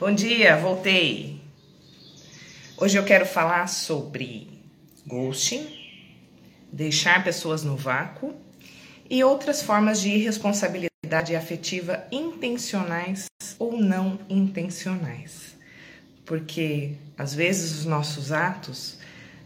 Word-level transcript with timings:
Bom 0.00 0.14
dia, 0.14 0.56
voltei. 0.56 1.42
Hoje 2.78 2.96
eu 2.96 3.04
quero 3.04 3.26
falar 3.26 3.66
sobre 3.66 4.48
ghosting, 5.06 5.68
deixar 6.72 7.22
pessoas 7.22 7.62
no 7.62 7.76
vácuo 7.76 8.34
e 9.10 9.22
outras 9.22 9.60
formas 9.60 10.00
de 10.00 10.08
irresponsabilidade 10.08 11.36
afetiva 11.36 12.02
intencionais 12.10 13.26
ou 13.58 13.76
não 13.78 14.18
intencionais. 14.26 15.54
Porque 16.24 16.92
às 17.18 17.34
vezes 17.34 17.80
os 17.80 17.84
nossos 17.84 18.32
atos 18.32 18.96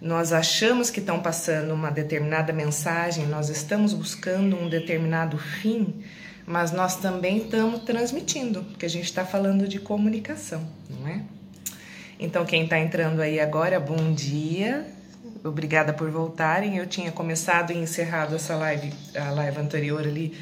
nós 0.01 0.33
achamos 0.33 0.89
que 0.89 1.01
estão 1.01 1.21
passando 1.21 1.75
uma 1.75 1.91
determinada 1.91 2.53
mensagem, 2.53 3.27
nós 3.27 3.49
estamos 3.49 3.93
buscando 3.93 4.57
um 4.57 4.69
determinado 4.69 5.37
fim, 5.37 6.05
mas 6.47 6.73
nós 6.73 6.97
também 6.97 7.39
estamos 7.39 7.81
transmitindo, 7.81 8.63
porque 8.65 8.87
a 8.87 8.91
gente 8.91 9.05
está 9.05 9.25
falando 9.25 9.67
de 9.67 9.79
comunicação, 9.79 10.67
não 10.91 11.09
é? 11.09 11.23
Então, 12.19 12.45
quem 12.45 12.65
está 12.65 12.79
entrando 12.79 13.21
aí 13.21 13.41
agora, 13.41 13.81
bom 13.81 14.13
dia, 14.13 14.87
obrigada 15.43 15.93
por 15.93 16.11
voltarem. 16.11 16.77
Eu 16.77 16.87
tinha 16.87 17.11
começado 17.11 17.73
e 17.73 17.77
encerrado 17.77 18.35
essa 18.35 18.55
live, 18.57 18.93
a 19.17 19.31
live 19.31 19.59
anterior 19.59 20.01
ali, 20.01 20.35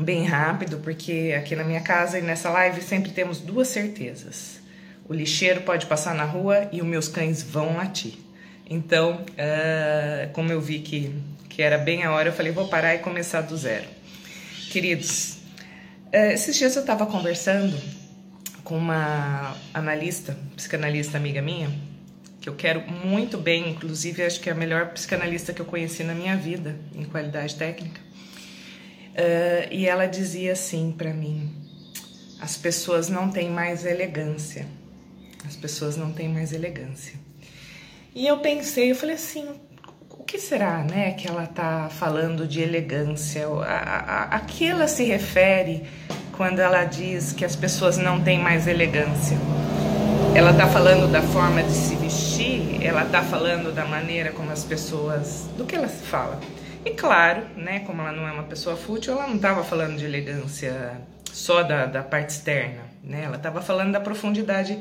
bem 0.00 0.24
rápido, 0.24 0.78
porque 0.78 1.34
aqui 1.36 1.54
na 1.54 1.64
minha 1.64 1.80
casa 1.80 2.18
e 2.18 2.22
nessa 2.22 2.50
live 2.50 2.82
sempre 2.82 3.12
temos 3.12 3.38
duas 3.38 3.68
certezas: 3.68 4.60
o 5.08 5.14
lixeiro 5.14 5.62
pode 5.62 5.86
passar 5.86 6.14
na 6.14 6.24
rua 6.24 6.68
e 6.72 6.80
os 6.80 6.86
meus 6.86 7.08
cães 7.08 7.42
vão 7.42 7.76
latir. 7.76 8.14
Então, 8.68 9.20
uh, 9.22 10.32
como 10.32 10.50
eu 10.50 10.60
vi 10.60 10.80
que, 10.80 11.14
que 11.48 11.62
era 11.62 11.76
bem 11.76 12.04
a 12.04 12.12
hora, 12.12 12.30
eu 12.30 12.32
falei, 12.32 12.50
vou 12.52 12.68
parar 12.68 12.94
e 12.94 12.98
começar 12.98 13.42
do 13.42 13.56
zero. 13.56 13.86
Queridos, 14.72 15.36
eh, 16.10 16.32
esses 16.32 16.56
dias 16.56 16.74
eu 16.76 16.80
estava 16.80 17.04
conversando 17.04 17.78
com 18.64 18.78
uma 18.78 19.54
analista, 19.74 20.34
psicanalista 20.56 21.18
amiga 21.18 21.42
minha, 21.42 21.70
que 22.40 22.48
eu 22.48 22.54
quero 22.54 22.80
muito 22.90 23.36
bem, 23.36 23.68
inclusive 23.68 24.22
acho 24.22 24.40
que 24.40 24.48
é 24.48 24.52
a 24.52 24.54
melhor 24.54 24.94
psicanalista 24.94 25.52
que 25.52 25.60
eu 25.60 25.66
conheci 25.66 26.02
na 26.02 26.14
minha 26.14 26.38
vida, 26.38 26.74
em 26.94 27.04
qualidade 27.04 27.54
técnica. 27.56 28.00
Uh, 29.10 29.68
e 29.70 29.86
ela 29.86 30.06
dizia 30.06 30.52
assim 30.52 30.94
para 30.96 31.12
mim: 31.12 31.54
as 32.40 32.56
pessoas 32.56 33.10
não 33.10 33.30
têm 33.30 33.50
mais 33.50 33.84
elegância. 33.84 34.66
As 35.46 35.54
pessoas 35.54 35.98
não 35.98 36.14
têm 36.14 36.30
mais 36.30 36.50
elegância. 36.50 37.12
E 38.14 38.26
eu 38.26 38.38
pensei, 38.38 38.90
eu 38.90 38.96
falei 38.96 39.16
assim, 39.16 39.50
que 40.32 40.38
será, 40.38 40.78
né, 40.78 41.12
que 41.12 41.28
ela 41.28 41.44
está 41.44 41.90
falando 41.90 42.48
de 42.48 42.62
elegância? 42.62 43.46
A, 43.46 44.30
a, 44.30 44.36
a 44.36 44.40
que 44.40 44.66
ela 44.66 44.88
se 44.88 45.04
refere 45.04 45.82
quando 46.34 46.58
ela 46.58 46.84
diz 46.84 47.34
que 47.34 47.44
as 47.44 47.54
pessoas 47.54 47.98
não 47.98 48.18
têm 48.18 48.38
mais 48.38 48.66
elegância? 48.66 49.36
Ela 50.34 50.52
está 50.52 50.66
falando 50.66 51.12
da 51.12 51.20
forma 51.20 51.62
de 51.62 51.72
se 51.72 51.96
vestir? 51.96 52.82
Ela 52.82 53.02
está 53.02 53.22
falando 53.22 53.74
da 53.74 53.84
maneira 53.84 54.32
como 54.32 54.50
as 54.50 54.64
pessoas, 54.64 55.50
do 55.58 55.66
que 55.66 55.76
ela 55.76 55.86
se 55.86 56.02
fala? 56.02 56.40
E 56.82 56.92
claro, 56.92 57.42
né, 57.54 57.80
como 57.80 58.00
ela 58.00 58.12
não 58.12 58.26
é 58.26 58.32
uma 58.32 58.44
pessoa 58.44 58.74
fútil, 58.74 59.12
ela 59.12 59.26
não 59.26 59.36
estava 59.36 59.62
falando 59.62 59.98
de 59.98 60.06
elegância 60.06 60.98
só 61.30 61.62
da, 61.62 61.84
da 61.84 62.02
parte 62.02 62.30
externa, 62.30 62.84
né? 63.04 63.24
Ela 63.24 63.36
estava 63.36 63.60
falando 63.60 63.92
da 63.92 64.00
profundidade 64.00 64.78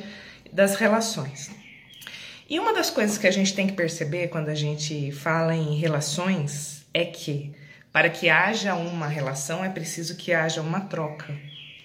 das 0.50 0.76
relações. 0.76 1.52
E 2.52 2.60
uma 2.60 2.74
das 2.74 2.90
coisas 2.90 3.18
que 3.18 3.26
a 3.26 3.32
gente 3.32 3.54
tem 3.54 3.66
que 3.66 3.72
perceber 3.72 4.28
quando 4.28 4.50
a 4.50 4.54
gente 4.54 5.10
fala 5.14 5.56
em 5.56 5.74
relações 5.78 6.86
é 6.94 7.06
que 7.06 7.56
para 7.94 8.10
que 8.10 8.30
haja 8.30 8.76
uma 8.76 9.08
relação 9.08 9.64
é 9.64 9.70
preciso 9.70 10.18
que 10.18 10.34
haja 10.34 10.62
uma 10.62 10.82
troca. 10.82 11.34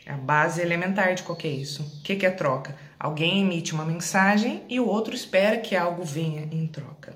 É 0.04 0.10
a 0.10 0.16
base 0.16 0.60
elementar 0.60 1.14
de 1.14 1.22
qualquer 1.22 1.52
isso. 1.52 1.82
O 1.82 2.02
que 2.02 2.26
é 2.26 2.30
troca? 2.32 2.74
Alguém 2.98 3.42
emite 3.42 3.74
uma 3.74 3.84
mensagem 3.84 4.64
e 4.68 4.80
o 4.80 4.88
outro 4.88 5.14
espera 5.14 5.56
que 5.58 5.76
algo 5.76 6.02
venha 6.02 6.48
em 6.50 6.66
troca. 6.66 7.14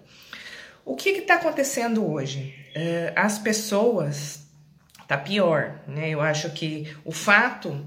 O 0.85 0.95
que 0.95 1.09
está 1.09 1.35
acontecendo 1.35 2.09
hoje? 2.09 2.55
Uh, 2.77 3.13
as 3.17 3.37
pessoas 3.37 4.47
tá 5.09 5.19
pior, 5.19 5.81
né? 5.89 6.09
Eu 6.09 6.21
acho 6.21 6.51
que 6.51 6.87
o 7.05 7.11
fato 7.11 7.85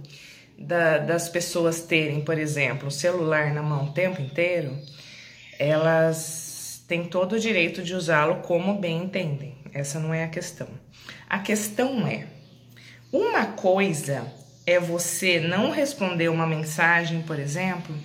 da, 0.60 0.98
das 0.98 1.30
pessoas 1.30 1.84
terem, 1.84 2.20
por 2.20 2.38
exemplo, 2.38 2.90
o 2.90 2.92
celular 2.92 3.54
na 3.54 3.64
mão 3.64 3.86
o 3.86 3.94
tempo 3.94 4.22
inteiro 4.22 4.78
elas 5.60 6.84
têm 6.88 7.06
todo 7.06 7.34
o 7.34 7.40
direito 7.40 7.82
de 7.82 7.94
usá-lo 7.94 8.38
como 8.38 8.80
bem 8.80 9.04
entendem. 9.04 9.56
Essa 9.74 10.00
não 10.00 10.14
é 10.14 10.24
a 10.24 10.30
questão. 10.30 10.68
A 11.30 11.40
questão 11.40 12.06
é: 12.08 12.28
uma 13.12 13.46
coisa 13.46 14.26
é 14.66 14.80
você 14.80 15.40
não 15.40 15.72
responder 15.72 16.30
uma 16.30 16.48
mensagem, 16.48 17.22
por 17.22 17.40
exemplo, 17.40 17.96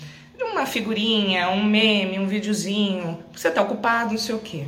uma 0.40 0.66
figurinha, 0.66 1.50
um 1.50 1.62
meme, 1.62 2.18
um 2.18 2.26
videozinho, 2.26 3.22
você 3.32 3.48
está 3.48 3.62
ocupado, 3.62 4.10
não 4.10 4.18
sei 4.18 4.34
o 4.34 4.40
quê. 4.40 4.64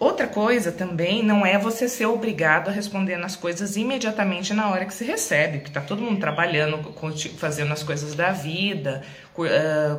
Outra 0.00 0.28
coisa 0.28 0.70
também 0.70 1.24
não 1.24 1.44
é 1.44 1.58
você 1.58 1.88
ser 1.88 2.06
obrigado 2.06 2.68
a 2.68 2.70
responder 2.70 3.16
nas 3.16 3.34
coisas 3.34 3.76
imediatamente 3.76 4.54
na 4.54 4.70
hora 4.70 4.84
que 4.84 4.94
se 4.94 5.04
recebe, 5.04 5.58
que 5.58 5.68
está 5.68 5.80
todo 5.80 6.00
mundo 6.00 6.20
trabalhando, 6.20 6.94
fazendo 7.36 7.72
as 7.72 7.82
coisas 7.82 8.14
da 8.14 8.30
vida, 8.30 9.02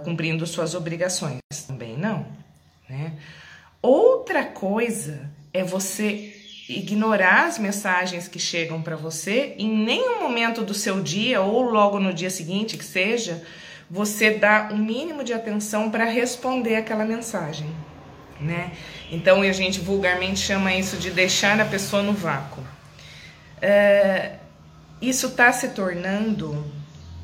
cumprindo 0.05 0.47
suas 0.47 0.73
obrigações. 0.73 1.39
Também 1.67 1.97
não. 1.97 2.25
Né? 2.87 3.11
Outra 3.81 4.45
coisa 4.45 5.29
é 5.53 5.65
você 5.65 6.33
ignorar 6.69 7.47
as 7.47 7.59
mensagens 7.59 8.27
que 8.27 8.39
chegam 8.39 8.81
para 8.81 8.95
você 8.95 9.53
em 9.57 9.69
nenhum 9.69 10.21
momento 10.21 10.63
do 10.63 10.73
seu 10.73 11.01
dia 11.01 11.41
ou 11.41 11.61
logo 11.61 11.99
no 11.99 12.13
dia 12.13 12.29
seguinte 12.29 12.77
que 12.77 12.85
seja, 12.85 13.43
você 13.89 14.31
dá 14.31 14.69
o 14.71 14.77
mínimo 14.77 15.25
de 15.25 15.33
atenção 15.33 15.91
para 15.91 16.05
responder 16.05 16.75
aquela 16.77 17.03
mensagem 17.03 17.67
né? 18.39 18.71
Então 19.11 19.41
a 19.41 19.51
gente 19.51 19.79
vulgarmente 19.79 20.39
chama 20.39 20.73
isso 20.73 20.97
de 20.97 21.11
deixar 21.11 21.59
a 21.59 21.65
pessoa 21.65 22.01
no 22.01 22.13
vácuo. 22.13 22.63
É, 23.61 24.35
isso 25.01 25.27
está 25.27 25.51
se 25.51 25.69
tornando 25.69 26.65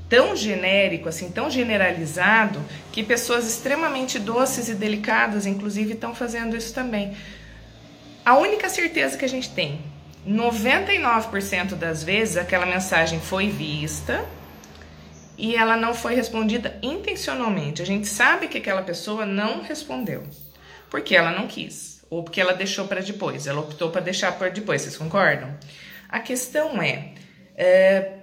tão 0.10 0.36
genérico, 0.36 1.10
assim, 1.10 1.32
tão 1.32 1.50
generalizado, 1.50 2.62
que 2.92 3.04
pessoas 3.04 3.48
extremamente 3.48 4.20
doces 4.20 4.70
e 4.70 4.76
delicadas, 4.76 5.46
inclusive, 5.46 5.94
estão 5.94 6.14
fazendo 6.14 6.56
isso 6.56 6.74
também. 6.74 7.16
A 8.24 8.38
única 8.38 8.70
certeza 8.70 9.18
que 9.18 9.26
a 9.26 9.30
gente 9.30 9.50
tem, 9.50 9.82
99% 10.28 11.76
das 11.76 12.04
vezes 12.04 12.38
aquela 12.38 12.66
mensagem 12.66 13.20
foi 13.20 13.50
vista 13.50 14.26
e 15.38 15.56
ela 15.56 15.76
não 15.76 15.94
foi 15.94 16.16
respondida 16.16 16.78
intencionalmente. 16.82 17.82
A 17.82 17.86
gente 17.86 18.08
sabe 18.08 18.48
que 18.48 18.58
aquela 18.58 18.82
pessoa 18.82 19.26
não 19.26 19.62
respondeu 19.62 20.24
porque 20.90 21.16
ela 21.16 21.32
não 21.32 21.48
quis, 21.48 22.04
ou 22.10 22.24
porque 22.24 22.40
ela 22.40 22.54
deixou 22.54 22.88
para 22.88 23.02
depois, 23.02 23.48
ela 23.48 23.62
optou 23.62 23.90
para 23.90 24.02
deixar 24.02 24.32
para 24.34 24.50
depois, 24.50 24.82
vocês 24.82 24.98
concordam? 24.98 25.58
A 26.10 26.20
questão 26.20 26.82
é, 26.82 27.14
é, 27.56 28.20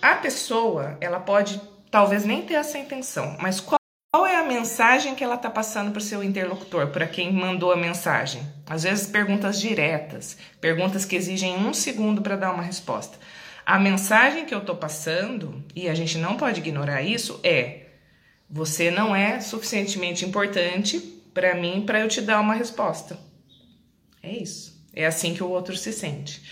a 0.00 0.14
pessoa, 0.14 0.96
ela 1.00 1.20
pode 1.20 1.60
talvez 1.90 2.24
nem 2.24 2.42
ter 2.42 2.54
essa 2.54 2.78
intenção, 2.78 3.36
mas 3.40 3.60
qual, 3.60 3.78
qual 4.12 4.26
é 4.26 4.36
a 4.36 4.44
mensagem 4.44 5.14
que 5.14 5.24
ela 5.24 5.34
está 5.34 5.50
passando 5.50 5.90
para 5.90 5.98
o 5.98 6.02
seu 6.02 6.22
interlocutor, 6.22 6.88
para 6.88 7.06
quem 7.06 7.32
mandou 7.32 7.72
a 7.72 7.76
mensagem? 7.76 8.42
Às 8.66 8.84
vezes 8.84 9.06
perguntas 9.06 9.60
diretas, 9.60 10.36
perguntas 10.60 11.04
que 11.04 11.16
exigem 11.16 11.56
um 11.56 11.74
segundo 11.74 12.22
para 12.22 12.36
dar 12.36 12.52
uma 12.52 12.62
resposta. 12.62 13.18
A 13.64 13.78
mensagem 13.80 14.44
que 14.44 14.54
eu 14.54 14.60
estou 14.60 14.76
passando, 14.76 15.64
e 15.74 15.88
a 15.88 15.94
gente 15.94 16.18
não 16.18 16.36
pode 16.36 16.60
ignorar 16.60 17.02
isso, 17.02 17.40
é: 17.42 17.86
você 18.48 18.92
não 18.92 19.14
é 19.14 19.40
suficientemente 19.40 20.24
importante 20.24 21.15
para 21.36 21.54
mim 21.54 21.82
para 21.84 22.00
eu 22.00 22.08
te 22.08 22.22
dar 22.22 22.40
uma 22.40 22.54
resposta. 22.54 23.18
É 24.22 24.30
isso. 24.30 24.82
É 24.94 25.04
assim 25.04 25.34
que 25.34 25.44
o 25.44 25.50
outro 25.50 25.76
se 25.76 25.92
sente. 25.92 26.42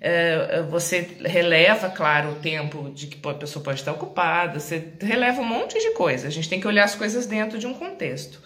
É, 0.00 0.62
você 0.68 1.08
releva, 1.24 1.88
claro, 1.88 2.32
o 2.32 2.34
tempo 2.34 2.90
de 2.90 3.06
que 3.06 3.28
a 3.28 3.34
pessoa 3.34 3.64
pode 3.64 3.78
estar 3.78 3.92
ocupada, 3.92 4.58
você 4.58 4.94
releva 5.00 5.40
um 5.40 5.44
monte 5.44 5.78
de 5.78 5.92
coisa. 5.92 6.26
A 6.26 6.30
gente 6.30 6.48
tem 6.48 6.58
que 6.58 6.66
olhar 6.66 6.82
as 6.82 6.96
coisas 6.96 7.24
dentro 7.24 7.56
de 7.56 7.68
um 7.68 7.72
contexto. 7.72 8.42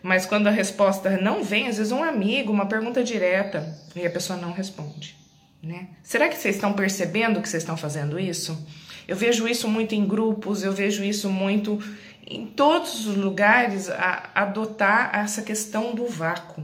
Mas 0.00 0.24
quando 0.24 0.46
a 0.46 0.52
resposta 0.52 1.16
não 1.16 1.42
vem, 1.42 1.66
às 1.66 1.78
vezes 1.78 1.90
um 1.90 2.04
amigo, 2.04 2.52
uma 2.52 2.66
pergunta 2.66 3.02
direta, 3.02 3.76
e 3.96 4.06
a 4.06 4.10
pessoa 4.10 4.38
não 4.38 4.52
responde. 4.52 5.16
Né? 5.60 5.88
Será 6.00 6.28
que 6.28 6.36
vocês 6.36 6.54
estão 6.54 6.72
percebendo 6.72 7.42
que 7.42 7.48
vocês 7.48 7.64
estão 7.64 7.76
fazendo 7.76 8.20
isso? 8.20 8.56
Eu 9.08 9.16
vejo 9.16 9.48
isso 9.48 9.66
muito 9.66 9.96
em 9.96 10.06
grupos, 10.06 10.62
eu 10.62 10.72
vejo 10.72 11.02
isso 11.02 11.28
muito 11.28 11.82
em 12.30 12.46
todos 12.46 13.06
os 13.06 13.16
lugares 13.16 13.90
a, 13.90 14.30
adotar 14.34 15.10
essa 15.12 15.42
questão 15.42 15.94
do 15.94 16.06
vácuo, 16.06 16.62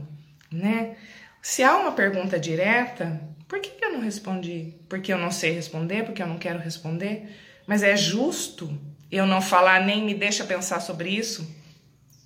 né? 0.49 0.95
Se 1.41 1.61
há 1.61 1.75
uma 1.75 1.91
pergunta 1.91 2.39
direta, 2.39 3.21
por 3.47 3.59
que, 3.59 3.83
eu 3.83 3.91
não 3.91 3.99
respondi? 3.99 4.75
Porque 4.87 5.11
eu 5.11 5.17
não 5.17 5.29
sei 5.29 5.51
responder, 5.51 6.03
porque 6.03 6.23
eu 6.23 6.27
não 6.27 6.37
quero 6.37 6.59
responder? 6.59 7.29
Mas 7.67 7.83
é 7.83 7.95
justo 7.97 8.77
eu 9.11 9.25
não 9.25 9.41
falar 9.41 9.85
nem 9.85 10.03
me 10.03 10.13
deixa 10.13 10.45
pensar 10.45 10.79
sobre 10.79 11.09
isso? 11.09 11.49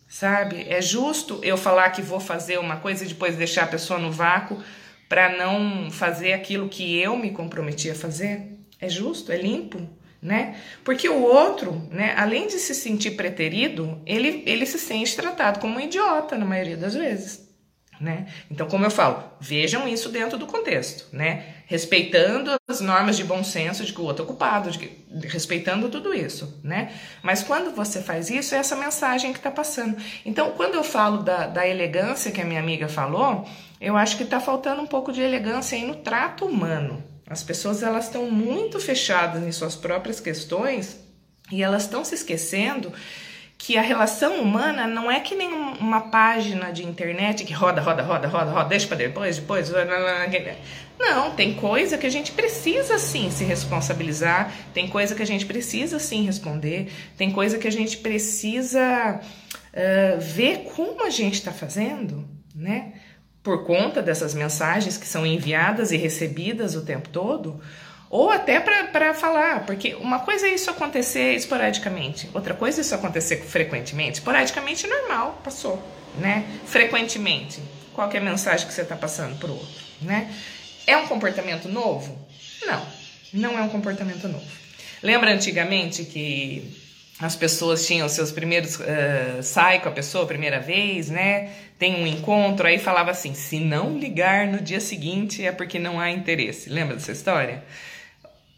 Sabe? 0.07 0.65
É 0.69 0.81
justo 0.81 1.39
eu 1.41 1.57
falar 1.57 1.89
que 1.91 2.01
vou 2.01 2.19
fazer 2.19 2.59
uma 2.59 2.77
coisa 2.77 3.03
e 3.03 3.07
depois 3.07 3.35
deixar 3.35 3.63
a 3.63 3.67
pessoa 3.67 3.99
no 3.99 4.11
vácuo 4.11 4.61
para 5.09 5.35
não 5.37 5.89
fazer 5.89 6.33
aquilo 6.33 6.69
que 6.69 6.97
eu 6.99 7.15
me 7.17 7.31
comprometi 7.31 7.89
a 7.89 7.95
fazer? 7.95 8.57
É 8.79 8.89
justo? 8.89 9.31
É 9.31 9.37
limpo? 9.37 9.87
Né? 10.21 10.55
Porque 10.83 11.09
o 11.09 11.21
outro, 11.21 11.87
né, 11.89 12.13
além 12.15 12.47
de 12.47 12.59
se 12.59 12.75
sentir 12.75 13.11
preterido, 13.11 13.99
ele, 14.05 14.43
ele 14.45 14.65
se 14.65 14.77
sente 14.77 15.15
tratado 15.15 15.59
como 15.59 15.77
um 15.77 15.79
idiota 15.79 16.37
na 16.37 16.45
maioria 16.45 16.77
das 16.77 16.93
vezes. 16.93 17.49
Né? 17.99 18.25
Então, 18.49 18.67
como 18.67 18.83
eu 18.83 18.89
falo, 18.89 19.23
vejam 19.39 19.87
isso 19.87 20.09
dentro 20.09 20.35
do 20.35 20.47
contexto, 20.47 21.07
né? 21.15 21.45
Respeitando 21.67 22.55
as 22.67 22.81
normas 22.81 23.15
de 23.15 23.23
bom 23.23 23.43
senso 23.43 23.85
de 23.85 23.93
que 23.93 24.01
o 24.01 24.03
outro 24.03 24.23
é 24.23 24.27
culpado, 24.27 24.71
de 24.71 24.79
que, 24.79 25.05
respeitando 25.27 25.87
tudo 25.87 26.11
isso, 26.11 26.59
né? 26.63 26.91
Mas 27.21 27.43
quando 27.43 27.75
você 27.75 28.01
faz 28.01 28.31
isso, 28.31 28.55
é 28.55 28.57
essa 28.57 28.75
mensagem 28.75 29.31
que 29.31 29.37
está 29.37 29.51
passando. 29.51 29.95
Então, 30.25 30.49
quando 30.57 30.73
eu 30.73 30.83
falo 30.83 31.17
da, 31.17 31.45
da 31.45 31.67
elegância 31.67 32.31
que 32.31 32.41
a 32.41 32.45
minha 32.45 32.59
amiga 32.59 32.87
falou, 32.87 33.47
eu 33.79 33.95
acho 33.95 34.17
que 34.17 34.23
está 34.23 34.39
faltando 34.39 34.81
um 34.81 34.87
pouco 34.87 35.13
de 35.13 35.21
elegância 35.21 35.77
aí 35.77 35.85
no 35.85 35.97
trato 35.97 36.47
humano. 36.47 37.03
As 37.31 37.41
pessoas 37.41 37.81
elas 37.81 38.05
estão 38.05 38.29
muito 38.29 38.77
fechadas 38.77 39.41
em 39.41 39.51
suas 39.53 39.73
próprias 39.73 40.19
questões 40.19 40.99
e 41.49 41.63
elas 41.63 41.83
estão 41.83 42.03
se 42.03 42.13
esquecendo 42.13 42.91
que 43.57 43.77
a 43.77 43.81
relação 43.81 44.41
humana 44.41 44.85
não 44.85 45.09
é 45.09 45.19
que 45.19 45.33
nem 45.33 45.47
uma 45.53 46.01
página 46.01 46.71
de 46.71 46.83
internet 46.83 47.45
que 47.45 47.53
roda, 47.53 47.79
roda, 47.79 48.01
roda, 48.01 48.27
roda, 48.27 48.51
roda, 48.51 48.67
deixa 48.67 48.87
para 48.87 48.97
depois, 48.97 49.37
depois. 49.37 49.71
Não, 50.99 51.31
tem 51.31 51.53
coisa 51.53 51.97
que 51.97 52.05
a 52.05 52.09
gente 52.09 52.33
precisa 52.33 52.99
sim 52.99 53.31
se 53.31 53.45
responsabilizar, 53.45 54.51
tem 54.73 54.89
coisa 54.89 55.15
que 55.15 55.21
a 55.21 55.25
gente 55.25 55.45
precisa 55.45 55.99
sim 55.99 56.25
responder, 56.25 56.91
tem 57.15 57.31
coisa 57.31 57.57
que 57.57 57.67
a 57.67 57.71
gente 57.71 57.97
precisa 57.97 59.21
uh, 59.21 60.19
ver 60.19 60.63
como 60.75 61.05
a 61.05 61.09
gente 61.09 61.35
está 61.35 61.53
fazendo, 61.53 62.27
né? 62.53 62.93
Por 63.43 63.65
conta 63.65 64.01
dessas 64.01 64.33
mensagens 64.33 64.97
que 64.97 65.07
são 65.07 65.25
enviadas 65.25 65.91
e 65.91 65.97
recebidas 65.97 66.75
o 66.75 66.85
tempo 66.85 67.09
todo 67.09 67.59
ou 68.11 68.29
até 68.29 68.59
para 68.59 69.13
falar, 69.13 69.65
porque 69.65 69.95
uma 69.95 70.19
coisa 70.19 70.45
é 70.45 70.53
isso 70.53 70.69
acontecer 70.69 71.33
esporadicamente, 71.33 72.29
outra 72.33 72.53
coisa 72.53 72.79
é 72.79 72.81
isso 72.81 72.93
acontecer 72.93 73.37
frequentemente. 73.37 74.19
Esporadicamente, 74.19 74.85
normal, 74.85 75.39
passou, 75.41 75.81
né? 76.19 76.45
Frequentemente, 76.65 77.61
qual 77.93 78.11
é 78.11 78.17
a 78.17 78.21
mensagem 78.21 78.67
que 78.67 78.73
você 78.73 78.81
está 78.81 78.97
passando 78.97 79.39
para 79.39 79.49
o 79.49 79.53
outro, 79.53 79.81
né? 80.01 80.29
É 80.85 80.97
um 80.97 81.07
comportamento 81.07 81.69
novo? 81.69 82.17
Não, 82.65 82.85
não 83.31 83.57
é 83.57 83.61
um 83.61 83.69
comportamento 83.69 84.27
novo. 84.27 84.45
Lembra 85.01 85.33
antigamente 85.33 86.03
que 86.03 86.80
as 87.21 87.35
pessoas 87.35 87.85
tinham 87.85 88.09
seus 88.09 88.31
primeiros 88.31 88.79
uh, 88.79 89.43
sai 89.43 89.79
com 89.81 89.89
a 89.89 89.91
pessoa 89.91 90.25
primeira 90.25 90.59
vez, 90.59 91.09
né? 91.09 91.51
Tem 91.77 91.95
um 91.95 92.07
encontro, 92.07 92.67
aí 92.67 92.79
falava 92.79 93.11
assim: 93.11 93.33
se 93.33 93.59
não 93.59 93.97
ligar 93.97 94.47
no 94.47 94.59
dia 94.59 94.79
seguinte 94.79 95.45
é 95.45 95.51
porque 95.51 95.77
não 95.77 95.99
há 95.99 96.09
interesse. 96.09 96.69
Lembra 96.69 96.95
dessa 96.95 97.11
história? 97.11 97.63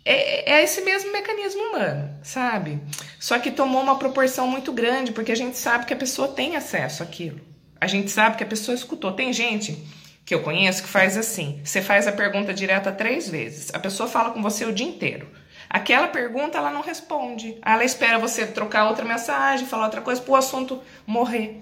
é, 0.06 0.54
é, 0.54 0.64
esse 0.64 0.82
mesmo 0.82 1.12
mecanismo 1.12 1.62
humano, 1.62 2.10
sabe? 2.22 2.80
Só 3.20 3.40
que 3.40 3.52
tomou 3.52 3.82
uma 3.82 3.98
proporção 3.98 4.48
muito 4.48 4.72
grande, 4.74 5.12
porque 5.12 5.32
a 5.32 5.36
gente 5.36 5.58
sabe 5.58 5.86
que 5.86 5.94
a 5.94 5.98
pessoa 5.98 6.28
tem 6.28 6.56
acesso 6.56 7.04
àquilo. 7.04 7.40
A 7.80 7.88
gente 7.88 8.12
sabe 8.12 8.38
que 8.38 8.44
a 8.44 8.48
pessoa 8.48 8.76
escutou. 8.76 9.14
Tem 9.14 9.32
gente 9.32 9.78
que 10.26 10.34
eu 10.36 10.42
conheço 10.42 10.84
que 10.84 10.90
faz 10.90 11.18
assim: 11.18 11.62
você 11.64 11.82
faz 11.82 12.06
a 12.06 12.12
pergunta 12.12 12.54
direta 12.54 12.92
três 12.92 13.30
vezes, 13.30 13.74
a 13.74 13.80
pessoa 13.80 14.10
fala 14.10 14.32
com 14.32 14.42
você 14.42 14.66
o 14.66 14.74
dia 14.74 14.88
inteiro. 14.88 15.28
Aquela 15.74 16.08
pergunta 16.08 16.60
ela 16.60 16.70
não 16.70 16.82
responde. 16.82 17.58
Ela 17.66 17.84
espera 17.84 18.20
você 18.20 18.46
trocar 18.46 18.88
outra 18.88 19.04
mensagem, 19.04 19.66
falar 19.66 19.86
outra 19.86 20.02
coisa 20.02 20.22
para 20.22 20.32
o 20.32 20.36
assunto 20.36 20.80
morrer. 21.08 21.60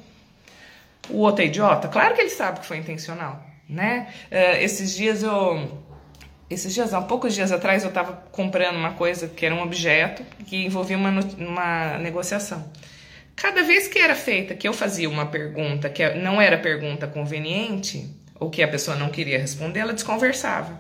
O 1.10 1.20
outro 1.20 1.44
é 1.44 1.48
idiota? 1.48 1.88
Claro 1.88 2.14
que 2.14 2.20
ele 2.20 2.30
sabe 2.30 2.60
que 2.60 2.66
foi 2.66 2.76
intencional, 2.76 3.42
né? 3.70 4.14
Uh, 4.30 4.58
esses 4.62 4.94
dias 4.94 5.24
eu 5.24 5.82
esses 6.50 6.74
dias, 6.74 6.94
há 6.94 7.00
poucos 7.00 7.34
dias 7.34 7.50
atrás, 7.50 7.84
eu 7.84 7.88
estava 7.88 8.12
comprando 8.30 8.76
uma 8.76 8.92
coisa 8.92 9.30
que 9.30 9.46
era 9.46 9.56
um 9.56 9.62
objeto 9.62 10.22
que 10.46 10.66
envolvia 10.66 10.98
uma, 10.98 11.22
uma 11.38 11.98
negociação. 11.98 12.70
Cada 13.38 13.64
vez 13.64 13.88
que 13.88 13.98
era 13.98 14.14
feita, 14.14 14.54
que 14.54 14.68
eu 14.68 14.74
fazia 14.74 15.10
uma 15.10 15.28
pergunta 15.28 15.90
que 15.90 16.06
não 16.16 16.42
era 16.42 16.58
pergunta 16.58 17.08
conveniente, 17.08 18.14
ou 18.38 18.50
que 18.50 18.62
a 18.62 18.68
pessoa 18.68 18.98
não 18.98 19.10
queria 19.10 19.40
responder, 19.40 19.80
ela 19.80 19.94
desconversava. 19.94 20.78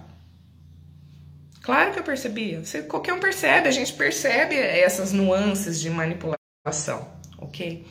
Claro 1.61 1.93
que 1.93 1.99
eu 1.99 2.03
percebia. 2.03 2.63
Você, 2.63 2.81
qualquer 2.83 3.13
um 3.13 3.19
percebe, 3.19 3.67
a 3.67 3.71
gente 3.71 3.93
percebe 3.93 4.55
essas 4.55 5.11
nuances 5.11 5.79
de 5.79 5.89
manipulação, 5.89 7.07
ok? 7.37 7.85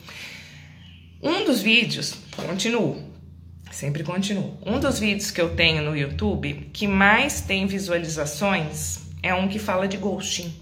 Um 1.21 1.45
dos 1.45 1.61
vídeos, 1.61 2.15
continuo, 2.35 3.11
Sempre 3.71 4.03
continuo. 4.03 4.57
Um 4.65 4.79
dos 4.79 4.99
vídeos 4.99 5.31
que 5.31 5.39
eu 5.39 5.55
tenho 5.55 5.81
no 5.81 5.95
YouTube 5.95 6.69
que 6.73 6.87
mais 6.87 7.39
tem 7.39 7.65
visualizações 7.65 8.99
é 9.23 9.33
um 9.33 9.47
que 9.47 9.59
fala 9.59 9.87
de 9.87 9.95
ghosting, 9.95 10.53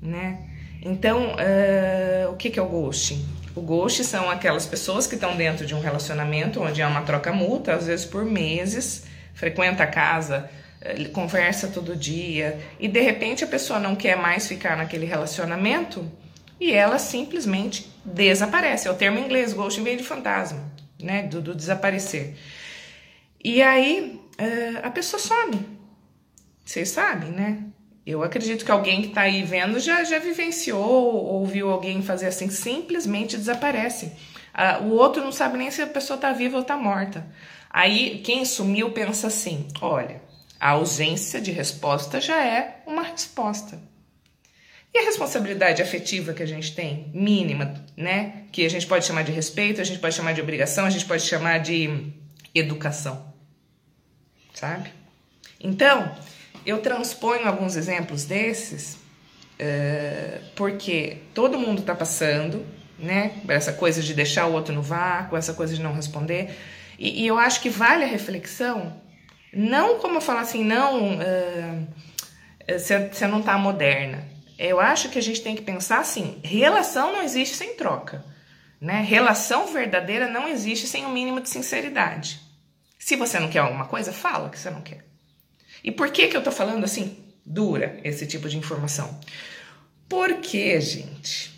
né? 0.00 0.48
Então, 0.84 1.36
uh, 1.36 2.32
o 2.32 2.36
que, 2.36 2.50
que 2.50 2.58
é 2.58 2.62
o 2.62 2.68
ghosting? 2.68 3.24
O 3.54 3.60
ghost 3.60 4.02
são 4.04 4.28
aquelas 4.28 4.66
pessoas 4.66 5.06
que 5.06 5.14
estão 5.14 5.36
dentro 5.36 5.64
de 5.64 5.74
um 5.74 5.80
relacionamento 5.80 6.60
onde 6.60 6.82
há 6.82 6.88
uma 6.88 7.02
troca 7.02 7.32
mútua, 7.32 7.74
às 7.74 7.86
vezes 7.86 8.04
por 8.04 8.24
meses, 8.24 9.04
frequenta 9.34 9.84
a 9.84 9.86
casa, 9.86 10.50
eh, 10.84 11.04
conversa 11.06 11.68
todo 11.68 11.96
dia, 11.96 12.60
e 12.78 12.88
de 12.88 13.00
repente 13.00 13.44
a 13.44 13.46
pessoa 13.46 13.78
não 13.78 13.96
quer 13.96 14.16
mais 14.16 14.46
ficar 14.46 14.76
naquele 14.76 15.06
relacionamento 15.06 16.10
e 16.60 16.72
ela 16.72 16.98
simplesmente 16.98 17.90
desaparece. 18.04 18.88
É 18.88 18.90
o 18.90 18.94
termo 18.94 19.18
em 19.18 19.24
inglês, 19.24 19.52
ghosting 19.52 19.82
vem 19.82 19.96
de 19.96 20.04
fantasma 20.04 20.72
né? 21.02 21.22
Do, 21.24 21.40
do 21.40 21.54
desaparecer. 21.54 22.36
E 23.42 23.60
aí 23.60 24.20
uh, 24.40 24.86
a 24.86 24.90
pessoa 24.90 25.20
some. 25.20 25.66
Vocês 26.64 26.88
sabem, 26.88 27.30
né? 27.30 27.64
Eu 28.06 28.22
acredito 28.22 28.64
que 28.64 28.70
alguém 28.70 29.02
que 29.02 29.08
está 29.08 29.22
aí 29.22 29.42
vendo 29.42 29.78
já, 29.78 30.02
já 30.04 30.18
vivenciou 30.18 30.80
ou 30.80 31.46
viu 31.46 31.70
alguém 31.70 32.02
fazer 32.02 32.26
assim, 32.26 32.50
simplesmente 32.50 33.36
desaparece. 33.36 34.06
Uh, 34.54 34.84
o 34.84 34.90
outro 34.92 35.22
não 35.22 35.32
sabe 35.32 35.58
nem 35.58 35.70
se 35.70 35.82
a 35.82 35.86
pessoa 35.86 36.16
está 36.16 36.32
viva 36.32 36.56
ou 36.56 36.62
está 36.62 36.76
morta. 36.76 37.26
Aí 37.68 38.20
quem 38.24 38.44
sumiu 38.44 38.90
pensa 38.92 39.26
assim: 39.26 39.66
olha, 39.80 40.20
a 40.62 40.70
ausência 40.70 41.40
de 41.40 41.50
resposta 41.50 42.20
já 42.20 42.40
é 42.46 42.84
uma 42.86 43.02
resposta. 43.02 43.80
E 44.94 44.98
a 45.00 45.02
responsabilidade 45.02 45.82
afetiva 45.82 46.32
que 46.32 46.40
a 46.40 46.46
gente 46.46 46.72
tem, 46.72 47.10
mínima, 47.12 47.74
né? 47.96 48.44
Que 48.52 48.64
a 48.64 48.70
gente 48.70 48.86
pode 48.86 49.04
chamar 49.04 49.24
de 49.24 49.32
respeito, 49.32 49.80
a 49.80 49.84
gente 49.84 49.98
pode 49.98 50.14
chamar 50.14 50.34
de 50.34 50.40
obrigação, 50.40 50.84
a 50.84 50.90
gente 50.90 51.04
pode 51.04 51.24
chamar 51.24 51.58
de 51.58 52.12
educação, 52.54 53.34
sabe? 54.54 54.92
Então, 55.58 56.14
eu 56.64 56.78
transponho 56.78 57.48
alguns 57.48 57.74
exemplos 57.74 58.24
desses 58.24 58.94
uh, 58.94 60.44
porque 60.54 61.22
todo 61.34 61.58
mundo 61.58 61.80
está 61.80 61.94
passando, 61.96 62.64
né? 63.00 63.32
Essa 63.48 63.72
coisa 63.72 64.00
de 64.00 64.14
deixar 64.14 64.46
o 64.46 64.52
outro 64.52 64.72
no 64.72 64.82
vácuo, 64.82 65.36
essa 65.36 65.54
coisa 65.54 65.74
de 65.74 65.82
não 65.82 65.92
responder. 65.92 66.56
E, 66.96 67.24
e 67.24 67.26
eu 67.26 67.36
acho 67.36 67.60
que 67.60 67.68
vale 67.68 68.04
a 68.04 68.06
reflexão, 68.06 69.01
não 69.52 69.98
como 69.98 70.20
falar 70.20 70.40
assim, 70.40 70.64
não, 70.64 71.14
uh, 71.14 71.88
você 72.68 73.26
não 73.26 73.40
está 73.40 73.58
moderna 73.58 74.32
eu 74.62 74.78
acho 74.78 75.08
que 75.08 75.18
a 75.18 75.22
gente 75.22 75.42
tem 75.42 75.56
que 75.56 75.62
pensar 75.62 75.98
assim: 75.98 76.38
relação 76.44 77.12
não 77.12 77.22
existe 77.22 77.56
sem 77.56 77.74
troca. 77.74 78.24
Né? 78.80 79.00
Relação 79.02 79.72
verdadeira 79.72 80.28
não 80.28 80.48
existe 80.48 80.86
sem 80.86 81.04
o 81.04 81.08
um 81.08 81.12
mínimo 81.12 81.40
de 81.40 81.48
sinceridade. 81.48 82.40
Se 82.98 83.16
você 83.16 83.40
não 83.40 83.48
quer 83.48 83.58
alguma 83.58 83.86
coisa, 83.86 84.12
fala 84.12 84.48
que 84.48 84.58
você 84.58 84.70
não 84.70 84.80
quer. 84.80 85.04
E 85.82 85.90
por 85.90 86.10
que, 86.10 86.28
que 86.28 86.36
eu 86.36 86.42
tô 86.42 86.52
falando 86.52 86.84
assim, 86.84 87.16
dura, 87.44 87.98
esse 88.04 88.26
tipo 88.26 88.48
de 88.48 88.56
informação? 88.56 89.20
Porque, 90.08 90.80
gente, 90.80 91.52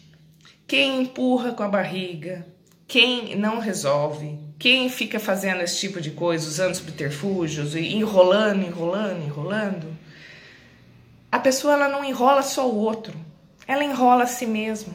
quem 0.67 1.03
empurra 1.03 1.53
com 1.53 1.63
a 1.63 1.69
barriga, 1.69 2.47
quem 2.87 3.37
não 3.37 3.59
resolve, 3.59 4.39
quem 4.59 4.89
fica 4.89 5.19
fazendo 5.19 5.63
esse 5.63 5.79
tipo 5.79 6.01
de 6.01 6.11
coisa, 6.11 6.47
usando 6.47 6.75
subterfúgios 6.75 7.75
e 7.75 7.95
enrolando, 7.95 8.65
enrolando, 8.65 9.25
enrolando, 9.25 9.97
a 11.31 11.39
pessoa 11.39 11.75
ela 11.75 11.89
não 11.89 12.05
enrola 12.05 12.43
só 12.43 12.69
o 12.69 12.77
outro, 12.77 13.15
ela 13.67 13.83
enrola 13.83 14.25
a 14.25 14.27
si 14.27 14.47
mesma, 14.47 14.95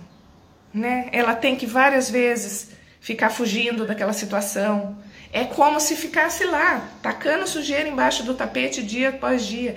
né? 0.73 1.09
Ela 1.11 1.35
tem 1.35 1.55
que 1.55 1.65
várias 1.65 2.09
vezes 2.09 2.71
ficar 3.01 3.29
fugindo 3.29 3.85
daquela 3.85 4.13
situação. 4.13 4.97
É 5.31 5.43
como 5.43 5.79
se 5.79 5.95
ficasse 5.95 6.45
lá, 6.45 6.89
tacando 7.01 7.47
sujeira 7.47 7.89
embaixo 7.89 8.23
do 8.23 8.33
tapete 8.33 8.81
dia 8.81 9.09
após 9.09 9.45
dia. 9.45 9.75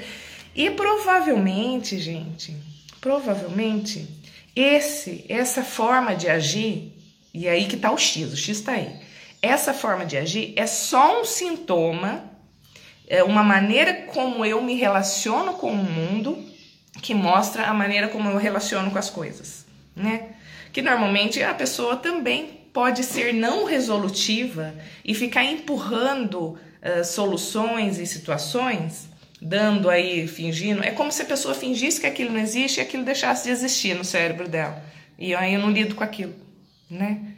E 0.55 0.71
provavelmente, 0.71 1.99
gente, 1.99 2.57
provavelmente 3.01 4.09
esse 4.55 5.25
essa 5.29 5.63
forma 5.63 6.15
de 6.15 6.29
agir, 6.29 6.93
e 7.35 7.49
aí 7.49 7.67
que 7.67 7.77
tá 7.77 7.91
o 7.91 7.99
X, 7.99 8.33
o 8.33 8.37
X 8.37 8.61
tá 8.61 8.73
aí. 8.73 9.02
Essa 9.43 9.75
forma 9.75 10.07
de 10.07 10.17
agir 10.17 10.55
é 10.57 10.67
só 10.67 11.21
um 11.21 11.25
sintoma, 11.25 12.31
é 13.09 13.25
uma 13.25 13.43
maneira 13.43 14.05
como 14.07 14.47
eu 14.47 14.63
me 14.63 14.75
relaciono 14.75 15.55
com 15.55 15.73
o 15.73 15.77
mundo 15.77 16.39
que 17.03 17.13
mostra 17.13 17.67
a 17.67 17.75
maneira 17.75 18.07
como 18.09 18.31
eu 18.31 18.39
relaciono 18.39 18.91
com 18.91 18.99
as 18.99 19.11
coisas, 19.11 19.67
né? 19.97 20.29
Que 20.73 20.81
normalmente 20.81 21.43
a 21.43 21.53
pessoa 21.53 21.97
também 21.97 22.61
pode 22.73 23.03
ser 23.03 23.35
não 23.35 23.65
resolutiva 23.65 24.73
e 25.05 25.15
ficar 25.15 25.45
empurrando 25.45 26.57
uh, 26.81 27.05
soluções 27.05 27.99
e 27.99 28.07
situações 28.07 29.09
dando 29.41 29.91
aí, 29.91 30.29
fingindo. 30.29 30.85
É 30.85 30.93
como 30.93 31.11
se 31.11 31.23
a 31.23 31.25
pessoa 31.25 31.53
fingisse 31.53 32.01
que 32.01 32.07
aquilo 32.07 32.31
não 32.31 32.41
existe 32.41 32.79
e 32.79 32.81
aquilo 32.81 33.05
deixasse 33.05 33.45
de 33.45 33.51
existir 33.51 33.95
no 33.97 34.05
cérebro 34.05 34.49
dela. 34.49 34.83
E 35.19 35.35
aí 35.35 35.55
eu 35.55 35.61
não 35.61 35.71
lido 35.71 35.97
com 35.97 36.05
aquilo, 36.05 36.35
né? 36.89 37.32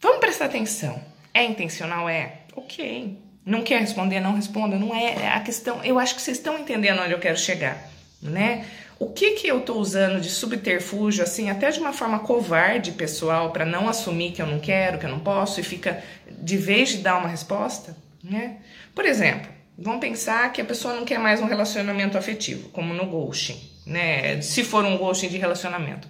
Vamos 0.00 0.18
prestar 0.20 0.46
atenção. 0.46 1.00
É 1.34 1.44
intencional? 1.44 2.08
É. 2.08 2.40
Ok. 2.54 3.18
Não 3.44 3.62
quer 3.62 3.80
responder? 3.80 4.20
Não 4.20 4.34
responda. 4.34 4.78
Não 4.78 4.94
é 4.94 5.28
a 5.28 5.40
questão. 5.40 5.82
Eu 5.82 5.98
acho 5.98 6.14
que 6.14 6.20
vocês 6.22 6.36
estão 6.36 6.58
entendendo 6.58 7.00
onde 7.00 7.12
eu 7.12 7.18
quero 7.18 7.38
chegar, 7.38 7.88
né? 8.22 8.66
O 8.98 9.10
que 9.10 9.32
que 9.32 9.46
eu 9.46 9.60
tô 9.60 9.74
usando 9.74 10.20
de 10.20 10.28
subterfúgio, 10.28 11.22
assim, 11.22 11.50
até 11.50 11.70
de 11.70 11.78
uma 11.78 11.92
forma 11.92 12.18
covarde, 12.18 12.92
pessoal, 12.92 13.52
para 13.52 13.64
não 13.64 13.88
assumir 13.88 14.32
que 14.32 14.42
eu 14.42 14.46
não 14.46 14.58
quero, 14.58 14.98
que 14.98 15.06
eu 15.06 15.10
não 15.10 15.20
posso, 15.20 15.60
e 15.60 15.62
fica 15.62 16.02
de 16.28 16.56
vez 16.56 16.88
de 16.90 16.98
dar 16.98 17.16
uma 17.16 17.28
resposta, 17.28 17.96
né? 18.22 18.56
Por 18.94 19.04
exemplo, 19.04 19.48
vamos 19.78 20.00
pensar 20.00 20.52
que 20.52 20.60
a 20.60 20.64
pessoa 20.64 20.94
não 20.94 21.04
quer 21.04 21.18
mais 21.18 21.40
um 21.40 21.46
relacionamento 21.46 22.18
afetivo, 22.18 22.70
como 22.70 22.92
no 22.92 23.06
ghosting, 23.06 23.60
né? 23.86 24.42
Se 24.42 24.64
for 24.64 24.84
um 24.84 24.96
ghosting 24.96 25.28
de 25.28 25.38
relacionamento. 25.38 26.08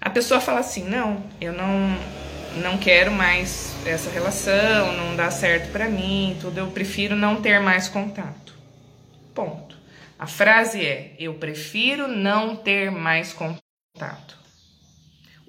A 0.00 0.10
pessoa 0.10 0.40
fala 0.40 0.58
assim: 0.58 0.82
"Não, 0.82 1.22
eu 1.40 1.52
não 1.52 1.96
não 2.56 2.78
quero 2.78 3.10
mais 3.10 3.74
essa 3.86 4.10
relação, 4.10 4.92
não 4.92 5.16
dá 5.16 5.30
certo 5.30 5.70
para 5.70 5.88
mim, 5.88 6.36
tudo, 6.40 6.58
eu 6.58 6.66
prefiro 6.68 7.16
não 7.16 7.40
ter 7.40 7.60
mais 7.60 7.88
contato". 7.88 8.54
Ponto. 9.34 9.76
A 10.18 10.26
frase 10.26 10.84
é: 10.84 11.14
eu 11.18 11.34
prefiro 11.34 12.06
não 12.06 12.54
ter 12.54 12.90
mais 12.90 13.32
contato. 13.32 14.38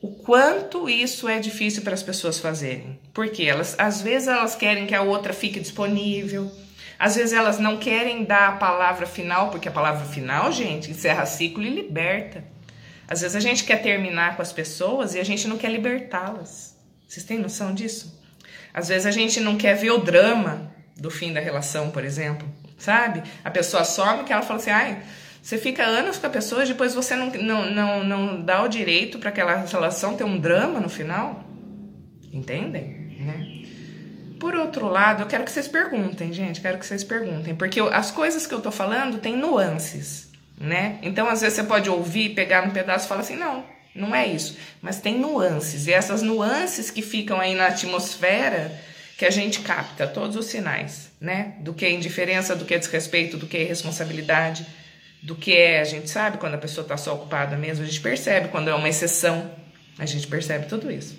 O 0.02 0.12
quanto 0.12 0.90
isso 0.90 1.30
é 1.30 1.40
difícil 1.40 1.82
para 1.82 1.94
as 1.94 2.04
pessoas 2.04 2.40
fazerem. 2.40 3.00
Porque 3.14 3.44
elas, 3.44 3.76
às 3.78 4.02
vezes, 4.02 4.28
elas 4.28 4.56
querem 4.56 4.86
que 4.86 4.96
a 4.96 5.02
outra 5.02 5.32
fique 5.32 5.60
disponível. 5.60 6.52
Às 7.00 7.16
vezes 7.16 7.34
elas 7.34 7.60
não 7.60 7.78
querem 7.78 8.24
dar 8.24 8.50
a 8.50 8.58
palavra 8.58 9.06
final, 9.06 9.50
porque 9.50 9.68
a 9.68 9.72
palavra 9.72 10.06
final, 10.06 10.52
gente, 10.52 10.90
encerra 10.90 11.26
ciclo 11.26 11.64
e 11.64 11.70
liberta. 11.70 12.44
Às 13.08 13.22
vezes 13.22 13.36
a 13.36 13.40
gente 13.40 13.64
quer 13.64 13.82
terminar 13.82 14.36
com 14.36 14.42
as 14.42 14.52
pessoas 14.52 15.14
e 15.14 15.20
a 15.20 15.24
gente 15.24 15.48
não 15.48 15.58
quer 15.58 15.70
libertá-las. 15.70 16.73
Vocês 17.14 17.28
têm 17.28 17.38
noção 17.38 17.76
disso? 17.76 18.20
Às 18.74 18.88
vezes 18.88 19.06
a 19.06 19.12
gente 19.12 19.40
não 19.40 19.56
quer 19.56 19.76
ver 19.76 19.92
o 19.92 20.00
drama 20.00 20.74
do 20.98 21.12
fim 21.12 21.32
da 21.32 21.40
relação, 21.40 21.92
por 21.92 22.04
exemplo, 22.04 22.50
sabe? 22.76 23.22
A 23.44 23.52
pessoa 23.52 23.84
some 23.84 24.24
que 24.24 24.34
ela 24.34 24.42
fala 24.42 24.60
assim, 24.60 24.72
ai, 24.72 25.04
você 25.40 25.60
fica 25.60 25.84
anos 25.84 26.18
com 26.18 26.26
a 26.26 26.30
pessoa 26.32 26.66
depois 26.66 26.96
você 26.96 27.16
não, 27.16 27.30
não, 27.30 27.70
não, 27.70 28.04
não 28.04 28.42
dá 28.42 28.64
o 28.64 28.68
direito 28.68 29.20
para 29.20 29.30
aquela 29.30 29.64
relação 29.64 30.18
ter 30.18 30.24
um 30.24 30.40
drama 30.40 30.80
no 30.80 30.90
final. 30.90 31.48
Entendem? 32.32 33.16
Né? 33.20 33.68
Por 34.40 34.56
outro 34.56 34.88
lado, 34.88 35.22
eu 35.22 35.28
quero 35.28 35.44
que 35.44 35.52
vocês 35.52 35.68
perguntem, 35.68 36.34
gente, 36.34 36.62
quero 36.62 36.80
que 36.80 36.86
vocês 36.86 37.04
perguntem, 37.04 37.54
porque 37.54 37.80
as 37.80 38.10
coisas 38.10 38.48
que 38.48 38.56
eu 38.56 38.60
tô 38.60 38.72
falando 38.72 39.20
têm 39.20 39.38
nuances, 39.38 40.32
né? 40.60 40.98
Então, 41.04 41.30
às 41.30 41.42
vezes 41.42 41.58
você 41.58 41.64
pode 41.64 41.92
ouvir, 41.92 42.30
pegar 42.30 42.64
um 42.64 42.72
pedaço 42.72 43.06
e 43.06 43.08
falar 43.08 43.22
assim, 43.22 43.36
não, 43.36 43.72
não 43.96 44.16
é 44.16 44.28
isso. 44.28 44.58
Mas 44.82 45.00
tem 45.00 45.20
nuances, 45.20 45.88
e 45.88 45.94
essas 45.94 46.22
nuances 46.22 46.90
que 46.90 47.02
ficam 47.02 47.40
aí 47.40 47.56
na 47.56 47.68
atmosfera 47.68 48.72
que 49.18 49.26
a 49.26 49.30
gente 49.30 49.60
capta 49.60 50.08
todos 50.08 50.36
os 50.36 50.48
sinais, 50.48 51.12
né? 51.22 51.56
Do 51.60 51.74
que 51.74 51.86
é 51.86 51.92
indiferença, 51.92 52.56
do 52.56 52.66
que 52.66 52.74
é 52.74 52.80
desrespeito, 52.80 53.38
do 53.38 53.48
que 53.48 53.58
é 53.58 53.62
irresponsabilidade 53.62 54.66
do 55.24 55.36
que 55.36 55.54
é, 55.54 55.80
a 55.80 55.86
gente 55.86 56.10
sabe 56.10 56.38
quando 56.38 56.56
a 56.56 56.58
pessoa 56.58 56.84
está 56.84 56.98
só 56.98 57.16
ocupada 57.16 57.56
mesmo, 57.56 57.86
a 57.86 57.88
gente 57.88 58.02
percebe 58.02 58.50
quando 58.50 58.68
é 58.68 58.76
uma 58.76 58.90
exceção, 58.90 59.50
a 59.98 60.06
gente 60.06 60.28
percebe 60.28 60.66
tudo 60.66 60.92
isso. 60.92 61.18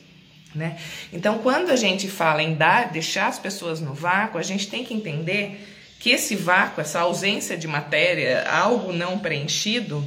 Né? 0.54 0.78
Então, 1.10 1.38
quando 1.38 1.70
a 1.70 1.76
gente 1.76 2.06
fala 2.06 2.42
em 2.42 2.54
dar, 2.54 2.92
deixar 2.92 3.28
as 3.28 3.38
pessoas 3.38 3.80
no 3.80 3.94
vácuo, 3.94 4.38
a 4.38 4.42
gente 4.42 4.68
tem 4.68 4.84
que 4.84 4.92
entender 4.92 5.66
que 5.98 6.10
esse 6.10 6.36
vácuo, 6.36 6.82
essa 6.82 7.00
ausência 7.00 7.56
de 7.56 7.66
matéria, 7.66 8.46
algo 8.46 8.92
não 8.92 9.18
preenchido, 9.18 10.04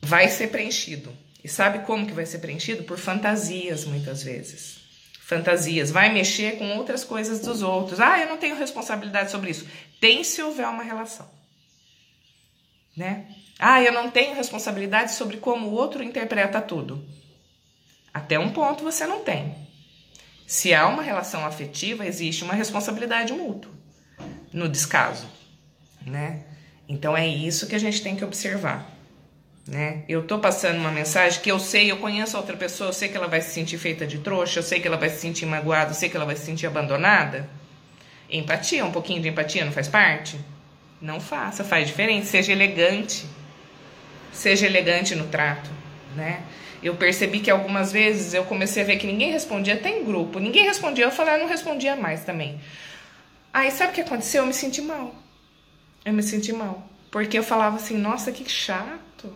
vai 0.00 0.28
ser 0.28 0.46
preenchido. 0.46 1.12
E 1.42 1.48
sabe 1.48 1.80
como 1.80 2.06
que 2.06 2.12
vai 2.12 2.26
ser 2.26 2.38
preenchido? 2.38 2.84
Por 2.84 2.98
fantasias, 2.98 3.84
muitas 3.84 4.22
vezes. 4.22 4.80
Fantasias. 5.20 5.90
Vai 5.90 6.12
mexer 6.12 6.58
com 6.58 6.76
outras 6.76 7.04
coisas 7.04 7.40
dos 7.40 7.62
outros. 7.62 8.00
Ah, 8.00 8.20
eu 8.20 8.28
não 8.28 8.38
tenho 8.38 8.56
responsabilidade 8.56 9.30
sobre 9.30 9.50
isso. 9.50 9.66
Tem 10.00 10.22
se 10.22 10.42
houver 10.42 10.68
uma 10.68 10.82
relação 10.82 11.42
né? 12.96 13.26
Ah, 13.58 13.82
eu 13.82 13.92
não 13.92 14.10
tenho 14.10 14.34
responsabilidade 14.34 15.12
sobre 15.12 15.36
como 15.38 15.68
o 15.68 15.72
outro 15.72 16.02
interpreta 16.02 16.60
tudo. 16.60 17.04
Até 18.12 18.38
um 18.38 18.52
ponto 18.52 18.84
você 18.84 19.06
não 19.06 19.20
tem. 19.22 19.54
Se 20.46 20.74
há 20.74 20.86
uma 20.86 21.02
relação 21.02 21.46
afetiva, 21.46 22.06
existe 22.06 22.44
uma 22.44 22.54
responsabilidade 22.54 23.32
mútua 23.32 23.72
no 24.52 24.68
descaso, 24.68 25.26
né? 26.04 26.44
Então 26.88 27.16
é 27.16 27.26
isso 27.26 27.66
que 27.66 27.74
a 27.74 27.78
gente 27.78 28.02
tem 28.02 28.16
que 28.16 28.24
observar, 28.24 28.86
né? 29.66 30.02
Eu 30.08 30.24
tô 30.26 30.38
passando 30.38 30.78
uma 30.78 30.90
mensagem 30.90 31.40
que 31.40 31.50
eu 31.50 31.58
sei, 31.58 31.90
eu 31.90 31.96
conheço 31.98 32.36
a 32.36 32.40
outra 32.40 32.56
pessoa, 32.56 32.88
eu 32.88 32.92
sei 32.92 33.08
que 33.08 33.16
ela 33.16 33.28
vai 33.28 33.40
se 33.40 33.50
sentir 33.50 33.78
feita 33.78 34.06
de 34.06 34.18
trouxa, 34.18 34.58
eu 34.58 34.62
sei 34.62 34.80
que 34.80 34.88
ela 34.88 34.96
vai 34.96 35.08
se 35.08 35.20
sentir 35.20 35.46
magoada, 35.46 35.90
eu 35.90 35.94
sei 35.94 36.08
que 36.08 36.16
ela 36.16 36.26
vai 36.26 36.36
se 36.36 36.44
sentir 36.44 36.66
abandonada. 36.66 37.48
Empatia, 38.28 38.84
um 38.84 38.90
pouquinho 38.90 39.20
de 39.20 39.28
empatia 39.28 39.64
não 39.64 39.72
faz 39.72 39.88
parte? 39.88 40.38
Não 41.00 41.20
faça, 41.20 41.62
faz 41.62 41.86
diferente, 41.86 42.26
seja 42.26 42.52
elegante. 42.52 43.26
Seja 44.32 44.66
elegante 44.66 45.14
no 45.14 45.26
trato, 45.26 45.70
né? 46.16 46.42
Eu 46.82 46.96
percebi 46.96 47.38
que 47.40 47.50
algumas 47.50 47.92
vezes 47.92 48.34
eu 48.34 48.44
comecei 48.44 48.82
a 48.82 48.86
ver 48.86 48.96
que 48.96 49.06
ninguém 49.06 49.30
respondia, 49.30 49.74
até 49.74 49.90
em 49.90 50.04
grupo, 50.04 50.38
ninguém 50.40 50.64
respondia, 50.64 51.04
eu 51.04 51.10
falei, 51.12 51.34
ah, 51.34 51.38
não 51.38 51.46
respondia 51.46 51.94
mais 51.94 52.24
também. 52.24 52.58
Aí 53.52 53.70
sabe 53.70 53.92
o 53.92 53.94
que 53.94 54.00
aconteceu? 54.00 54.42
Eu 54.42 54.46
me 54.46 54.54
senti 54.54 54.80
mal. 54.80 55.14
Eu 56.04 56.12
me 56.12 56.22
senti 56.22 56.52
mal. 56.52 56.88
Porque 57.10 57.38
eu 57.38 57.44
falava 57.44 57.76
assim, 57.76 57.96
nossa, 57.98 58.32
que 58.32 58.48
chato. 58.50 59.32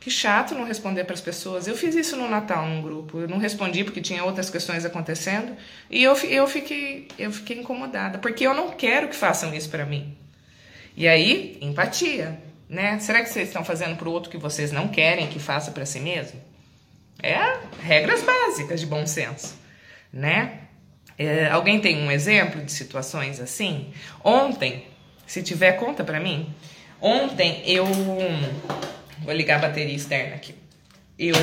Que 0.00 0.10
chato 0.10 0.54
não 0.54 0.64
responder 0.64 1.04
para 1.04 1.12
as 1.12 1.20
pessoas. 1.20 1.68
Eu 1.68 1.76
fiz 1.76 1.94
isso 1.94 2.16
no 2.16 2.26
Natal 2.26 2.66
num 2.66 2.80
grupo. 2.80 3.20
Eu 3.20 3.28
não 3.28 3.36
respondi 3.36 3.84
porque 3.84 4.00
tinha 4.00 4.24
outras 4.24 4.48
questões 4.48 4.82
acontecendo. 4.86 5.54
E 5.90 6.02
eu, 6.02 6.16
eu, 6.16 6.46
fiquei, 6.46 7.06
eu 7.18 7.30
fiquei 7.30 7.58
incomodada. 7.58 8.18
Porque 8.18 8.46
eu 8.46 8.54
não 8.54 8.70
quero 8.70 9.08
que 9.08 9.14
façam 9.14 9.54
isso 9.54 9.68
para 9.68 9.84
mim. 9.84 10.16
E 10.96 11.06
aí, 11.06 11.58
empatia, 11.60 12.40
né? 12.66 12.98
Será 12.98 13.22
que 13.22 13.28
vocês 13.28 13.48
estão 13.48 13.62
fazendo 13.62 13.96
para 13.96 14.08
o 14.08 14.12
outro 14.12 14.30
que 14.30 14.38
vocês 14.38 14.72
não 14.72 14.88
querem 14.88 15.26
que 15.26 15.38
faça 15.38 15.70
para 15.70 15.84
si 15.84 16.00
mesmo? 16.00 16.40
É 17.22 17.58
regras 17.82 18.22
básicas 18.22 18.80
de 18.80 18.86
bom 18.86 19.06
senso, 19.06 19.54
né? 20.10 20.60
É, 21.18 21.50
alguém 21.50 21.78
tem 21.78 21.98
um 21.98 22.10
exemplo 22.10 22.62
de 22.64 22.72
situações 22.72 23.38
assim? 23.38 23.92
Ontem, 24.24 24.86
se 25.26 25.42
tiver, 25.42 25.72
conta 25.72 26.02
para 26.02 26.18
mim. 26.18 26.54
Ontem 26.98 27.62
eu 27.66 27.86
vou 29.22 29.32
ligar 29.32 29.56
a 29.56 29.68
bateria 29.68 29.94
externa 29.94 30.36
aqui. 30.36 30.54
Eu 31.18 31.34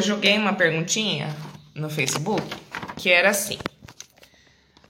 joguei 0.00 0.36
uma 0.38 0.54
perguntinha 0.54 1.34
no 1.74 1.88
Facebook 1.88 2.42
que 2.96 3.10
era 3.10 3.30
assim: 3.30 3.58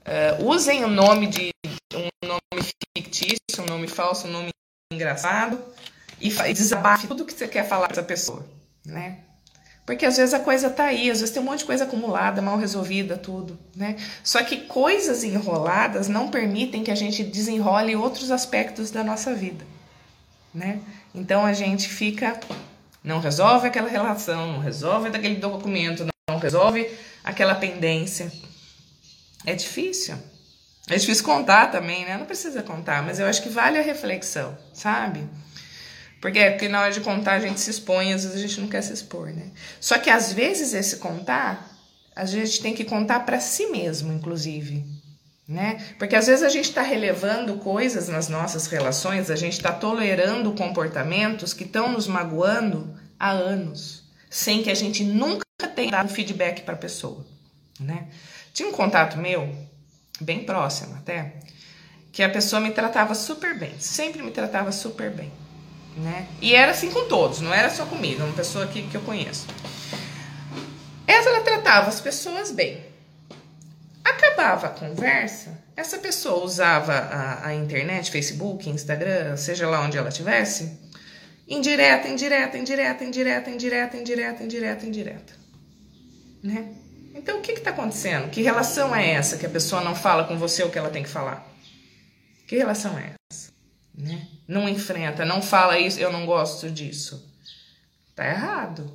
uh, 0.05 0.45
usem 0.45 0.83
o 0.83 0.87
nome 0.87 1.27
de 1.27 1.51
fictício, 2.97 3.61
um 3.61 3.65
nome 3.65 3.87
falso, 3.87 4.27
um 4.27 4.31
nome 4.31 4.49
engraçado 4.91 5.61
e 6.19 6.29
desabafe 6.53 7.07
tudo 7.07 7.25
que 7.25 7.33
você 7.33 7.47
quer 7.47 7.67
falar 7.67 7.91
essa 7.91 8.03
pessoa, 8.03 8.45
né? 8.85 9.19
Porque 9.85 10.05
às 10.05 10.17
vezes 10.17 10.33
a 10.33 10.39
coisa 10.39 10.69
tá 10.69 10.85
aí, 10.85 11.09
às 11.09 11.21
vezes 11.21 11.33
tem 11.33 11.41
um 11.41 11.45
monte 11.45 11.59
de 11.59 11.65
coisa 11.65 11.85
acumulada, 11.85 12.41
mal 12.41 12.57
resolvida, 12.57 13.15
tudo, 13.15 13.57
né? 13.75 13.95
Só 14.23 14.43
que 14.43 14.61
coisas 14.61 15.23
enroladas 15.23 16.09
não 16.09 16.29
permitem 16.29 16.83
que 16.83 16.91
a 16.91 16.95
gente 16.95 17.23
desenrole 17.23 17.95
outros 17.95 18.29
aspectos 18.29 18.91
da 18.91 19.03
nossa 19.03 19.33
vida, 19.33 19.65
né? 20.57 20.81
Então 21.13 21.45
a 21.45 21.53
gente 21.53 21.87
fica 21.87 22.39
não 23.03 23.19
resolve 23.19 23.67
aquela 23.67 23.87
relação, 23.87 24.53
não 24.53 24.59
resolve 24.59 25.09
daquele 25.09 25.35
documento, 25.35 26.05
não 26.29 26.39
resolve 26.39 26.89
aquela 27.23 27.55
pendência. 27.55 28.29
É 29.45 29.55
difícil. 29.55 30.17
É 30.89 30.97
difícil 30.97 31.23
contar 31.23 31.67
também, 31.67 32.03
né? 32.05 32.17
Não 32.17 32.25
precisa 32.25 32.61
contar, 32.63 33.03
mas 33.03 33.19
eu 33.19 33.27
acho 33.27 33.41
que 33.41 33.49
vale 33.49 33.77
a 33.77 33.81
reflexão, 33.81 34.57
sabe? 34.73 35.23
Porque, 36.19 36.39
é, 36.39 36.51
porque 36.51 36.67
na 36.67 36.81
hora 36.81 36.91
de 36.91 37.01
contar 37.01 37.33
a 37.33 37.39
gente 37.39 37.59
se 37.59 37.69
expõe, 37.69 38.11
às 38.11 38.23
vezes 38.23 38.37
a 38.37 38.47
gente 38.47 38.59
não 38.59 38.67
quer 38.67 38.81
se 38.81 38.91
expor, 38.91 39.27
né? 39.27 39.51
Só 39.79 39.97
que 39.97 40.09
às 40.09 40.33
vezes 40.33 40.73
esse 40.73 40.97
contar, 40.97 41.77
a 42.15 42.25
gente 42.25 42.61
tem 42.61 42.73
que 42.73 42.83
contar 42.83 43.21
para 43.21 43.39
si 43.39 43.67
mesmo, 43.67 44.11
inclusive, 44.11 44.83
né? 45.47 45.81
Porque 45.97 46.15
às 46.15 46.27
vezes 46.27 46.43
a 46.43 46.49
gente 46.49 46.65
está 46.65 46.81
relevando 46.81 47.55
coisas 47.57 48.09
nas 48.09 48.27
nossas 48.27 48.67
relações, 48.67 49.31
a 49.31 49.35
gente 49.35 49.53
está 49.53 49.71
tolerando 49.71 50.51
comportamentos 50.51 51.53
que 51.53 51.63
estão 51.63 51.91
nos 51.91 52.05
magoando 52.05 52.93
há 53.17 53.29
anos, 53.29 54.03
sem 54.29 54.61
que 54.61 54.69
a 54.69 54.75
gente 54.75 55.03
nunca 55.03 55.45
tenha 55.73 55.91
dado 55.91 56.09
feedback 56.09 56.63
para 56.63 56.73
a 56.73 56.77
pessoa, 56.77 57.25
né? 57.79 58.07
Tinha 58.53 58.67
um 58.67 58.73
contato 58.73 59.17
meu 59.17 59.55
bem 60.19 60.43
próxima 60.43 60.97
até, 60.97 61.35
que 62.11 62.21
a 62.21 62.29
pessoa 62.29 62.59
me 62.59 62.71
tratava 62.71 63.15
super 63.15 63.57
bem, 63.57 63.79
sempre 63.79 64.21
me 64.21 64.31
tratava 64.31 64.71
super 64.71 65.11
bem, 65.11 65.31
né? 65.95 66.27
E 66.41 66.53
era 66.53 66.71
assim 66.71 66.91
com 66.91 67.07
todos, 67.07 67.39
não 67.39 67.53
era 67.53 67.69
só 67.69 67.85
comigo, 67.85 68.21
uma 68.21 68.33
pessoa 68.33 68.67
que, 68.67 68.81
que 68.83 68.97
eu 68.97 69.01
conheço. 69.01 69.47
Essa 71.05 71.29
ela 71.29 71.41
tratava 71.41 71.87
as 71.87 72.01
pessoas 72.01 72.51
bem. 72.51 72.85
Acabava 74.37 74.67
a 74.67 74.69
conversa, 74.69 75.63
essa 75.75 75.97
pessoa 75.97 76.45
usava 76.45 76.93
a, 76.93 77.47
a 77.47 77.55
internet, 77.55 78.11
Facebook, 78.11 78.69
Instagram, 78.69 79.35
seja 79.35 79.67
lá 79.67 79.81
onde 79.81 79.97
ela 79.97 80.09
estivesse, 80.09 80.77
indireta, 81.47 82.07
indireta, 82.07 82.55
indireta, 82.55 83.03
indireta, 83.03 83.49
indireta, 83.49 83.97
indireta, 83.97 84.43
indireta, 84.43 84.85
indireta. 84.85 85.33
Né? 86.43 86.71
Então, 87.15 87.39
o 87.39 87.41
que 87.41 87.53
está 87.53 87.71
acontecendo? 87.71 88.29
Que 88.29 88.43
relação 88.43 88.95
é 88.95 89.09
essa 89.09 89.37
que 89.37 89.45
a 89.47 89.49
pessoa 89.49 89.81
não 89.81 89.95
fala 89.95 90.25
com 90.25 90.37
você 90.37 90.61
o 90.61 90.69
que 90.69 90.77
ela 90.77 90.91
tem 90.91 91.01
que 91.01 91.09
falar? 91.09 91.43
Que 92.45 92.57
relação 92.57 92.95
é 92.95 93.13
essa? 93.31 93.51
Né? 93.97 94.27
Não 94.47 94.69
enfrenta, 94.69 95.25
não 95.25 95.41
fala 95.41 95.79
isso, 95.79 95.99
eu 95.99 96.11
não 96.11 96.27
gosto 96.27 96.69
disso. 96.69 97.27
Tá 98.15 98.23
errado. 98.27 98.93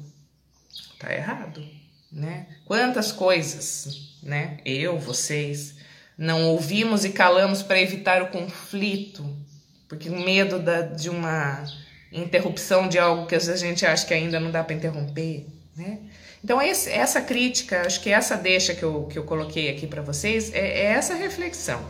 Tá 1.00 1.12
errado, 1.12 1.81
né? 2.12 2.46
Quantas 2.66 3.10
coisas, 3.10 4.18
né? 4.22 4.58
Eu, 4.64 4.98
vocês, 4.98 5.76
não 6.16 6.44
ouvimos 6.48 7.04
e 7.04 7.10
calamos 7.10 7.62
para 7.62 7.80
evitar 7.80 8.22
o 8.22 8.28
conflito, 8.28 9.24
porque 9.88 10.10
o 10.10 10.20
medo 10.20 10.58
da, 10.58 10.82
de 10.82 11.08
uma 11.08 11.64
interrupção 12.12 12.88
de 12.88 12.98
algo 12.98 13.26
que 13.26 13.34
às 13.34 13.46
vezes 13.46 13.62
a 13.62 13.66
gente 13.66 13.86
acha 13.86 14.06
que 14.06 14.12
ainda 14.12 14.38
não 14.38 14.50
dá 14.50 14.62
para 14.62 14.76
interromper, 14.76 15.46
né? 15.74 16.00
Então, 16.44 16.60
esse, 16.60 16.90
essa 16.90 17.20
crítica, 17.20 17.86
acho 17.86 18.00
que 18.00 18.10
essa 18.10 18.36
deixa 18.36 18.74
que 18.74 18.82
eu, 18.82 19.04
que 19.04 19.16
eu 19.16 19.22
coloquei 19.22 19.70
aqui 19.70 19.86
para 19.86 20.02
vocês 20.02 20.52
é, 20.52 20.58
é, 20.58 20.84
essa 20.86 21.14
reflexão, 21.14 21.80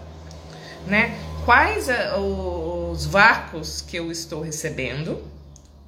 né? 0.86 1.18
Quais 1.44 1.88
a, 1.88 2.18
os 2.18 3.06
vácuos 3.06 3.80
que 3.80 3.96
eu 3.96 4.12
estou 4.12 4.42
recebendo 4.42 5.26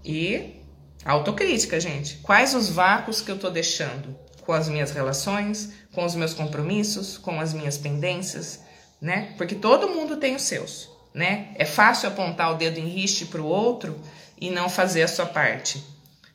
e 0.04 0.63
autocrítica, 1.04 1.78
gente. 1.78 2.16
Quais 2.23 2.54
os 2.54 2.68
vácuos 2.68 3.20
que 3.20 3.30
eu 3.30 3.37
estou 3.37 3.50
deixando 3.50 4.16
com 4.44 4.52
as 4.52 4.68
minhas 4.68 4.90
relações, 4.90 5.73
com 5.92 6.04
os 6.04 6.14
meus 6.14 6.34
compromissos, 6.34 7.18
com 7.18 7.40
as 7.40 7.52
minhas 7.52 7.78
pendências, 7.78 8.61
né? 9.00 9.34
Porque 9.37 9.54
todo 9.54 9.88
mundo 9.88 10.16
tem 10.16 10.34
os 10.34 10.42
seus, 10.42 10.88
né? 11.12 11.49
É 11.56 11.64
fácil 11.64 12.08
apontar 12.08 12.52
o 12.52 12.56
dedo 12.56 12.78
em 12.78 12.88
riste 12.88 13.26
para 13.26 13.40
o 13.40 13.46
outro 13.46 13.99
e 14.40 14.50
não 14.50 14.68
fazer 14.68 15.02
a 15.02 15.08
sua 15.08 15.26
parte. 15.26 15.82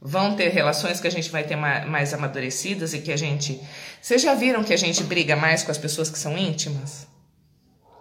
Vão 0.01 0.35
ter 0.35 0.49
relações 0.49 1.01
que 1.01 1.07
a 1.07 1.11
gente 1.11 1.29
vai 1.29 1.43
ter 1.43 1.57
mais 1.57 2.13
amadurecidas 2.13 2.93
e 2.93 2.99
que 2.99 3.11
a 3.11 3.17
gente. 3.17 3.59
Vocês 4.01 4.21
já 4.21 4.33
viram 4.33 4.63
que 4.63 4.73
a 4.73 4.77
gente 4.77 5.03
briga 5.03 5.35
mais 5.35 5.61
com 5.61 5.71
as 5.71 5.77
pessoas 5.77 6.09
que 6.09 6.17
são 6.17 6.38
íntimas? 6.38 7.05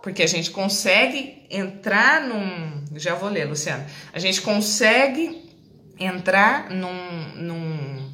Porque 0.01 0.23
a 0.23 0.29
gente 0.29 0.53
consegue 0.53 1.45
entrar 1.51 2.21
num. 2.21 2.85
Já 2.95 3.17
vou 3.17 3.29
ler, 3.29 3.47
Luciana. 3.47 3.85
A 4.13 4.19
gente 4.21 4.41
consegue 4.41 5.48
entrar 5.99 6.71
num, 6.71 7.35
num, 7.35 8.13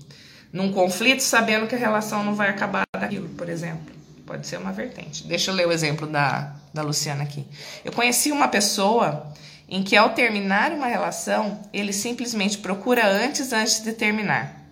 num 0.52 0.72
conflito 0.72 1.20
sabendo 1.22 1.66
que 1.66 1.74
a 1.74 1.78
relação 1.78 2.24
não 2.24 2.34
vai 2.34 2.48
acabar 2.48 2.84
daquilo, 2.98 3.28
por 3.30 3.48
exemplo. 3.48 3.94
Pode 4.26 4.46
ser 4.46 4.56
uma 4.58 4.72
vertente. 4.72 5.26
Deixa 5.26 5.50
eu 5.50 5.54
ler 5.54 5.66
o 5.66 5.72
exemplo 5.72 6.06
da, 6.06 6.54
da 6.72 6.82
Luciana 6.82 7.24
aqui. 7.24 7.46
Eu 7.84 7.92
conheci 7.92 8.32
uma 8.32 8.48
pessoa 8.48 9.32
em 9.68 9.82
que 9.82 9.96
ao 9.96 10.10
terminar 10.10 10.72
uma 10.72 10.86
relação, 10.86 11.60
ele 11.72 11.92
simplesmente 11.92 12.58
procura 12.58 13.06
antes 13.06 13.52
antes 13.52 13.82
de 13.82 13.92
terminar. 13.92 14.62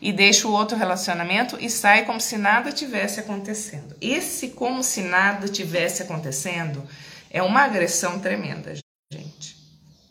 E 0.00 0.12
deixa 0.12 0.46
o 0.46 0.52
outro 0.52 0.76
relacionamento 0.76 1.56
e 1.58 1.70
sai 1.70 2.04
como 2.04 2.20
se 2.20 2.36
nada 2.36 2.70
tivesse 2.70 3.18
acontecendo. 3.18 3.96
Esse 4.00 4.48
como 4.48 4.82
se 4.82 5.02
nada 5.02 5.48
tivesse 5.48 6.02
acontecendo 6.02 6.86
é 7.30 7.42
uma 7.42 7.62
agressão 7.62 8.18
tremenda, 8.18 8.74
gente. 9.12 9.55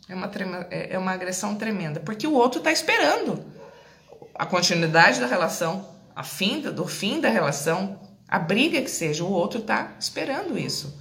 É 0.08 0.14
uma, 0.14 0.30
é, 0.70 0.94
é 0.94 0.98
uma 0.98 1.12
agressão 1.12 1.56
tremenda, 1.56 2.00
porque 2.00 2.26
o 2.26 2.32
outro 2.32 2.58
está 2.58 2.70
esperando 2.70 3.44
a 4.34 4.46
continuidade 4.46 5.20
da 5.20 5.26
relação, 5.26 5.88
a 6.14 6.22
fim 6.22 6.60
do 6.60 6.86
fim 6.86 7.20
da 7.20 7.28
relação, 7.28 7.98
a 8.28 8.38
briga 8.38 8.80
que 8.82 8.90
seja, 8.90 9.24
o 9.24 9.30
outro 9.30 9.60
está 9.60 9.92
esperando 9.98 10.58
isso. 10.58 11.00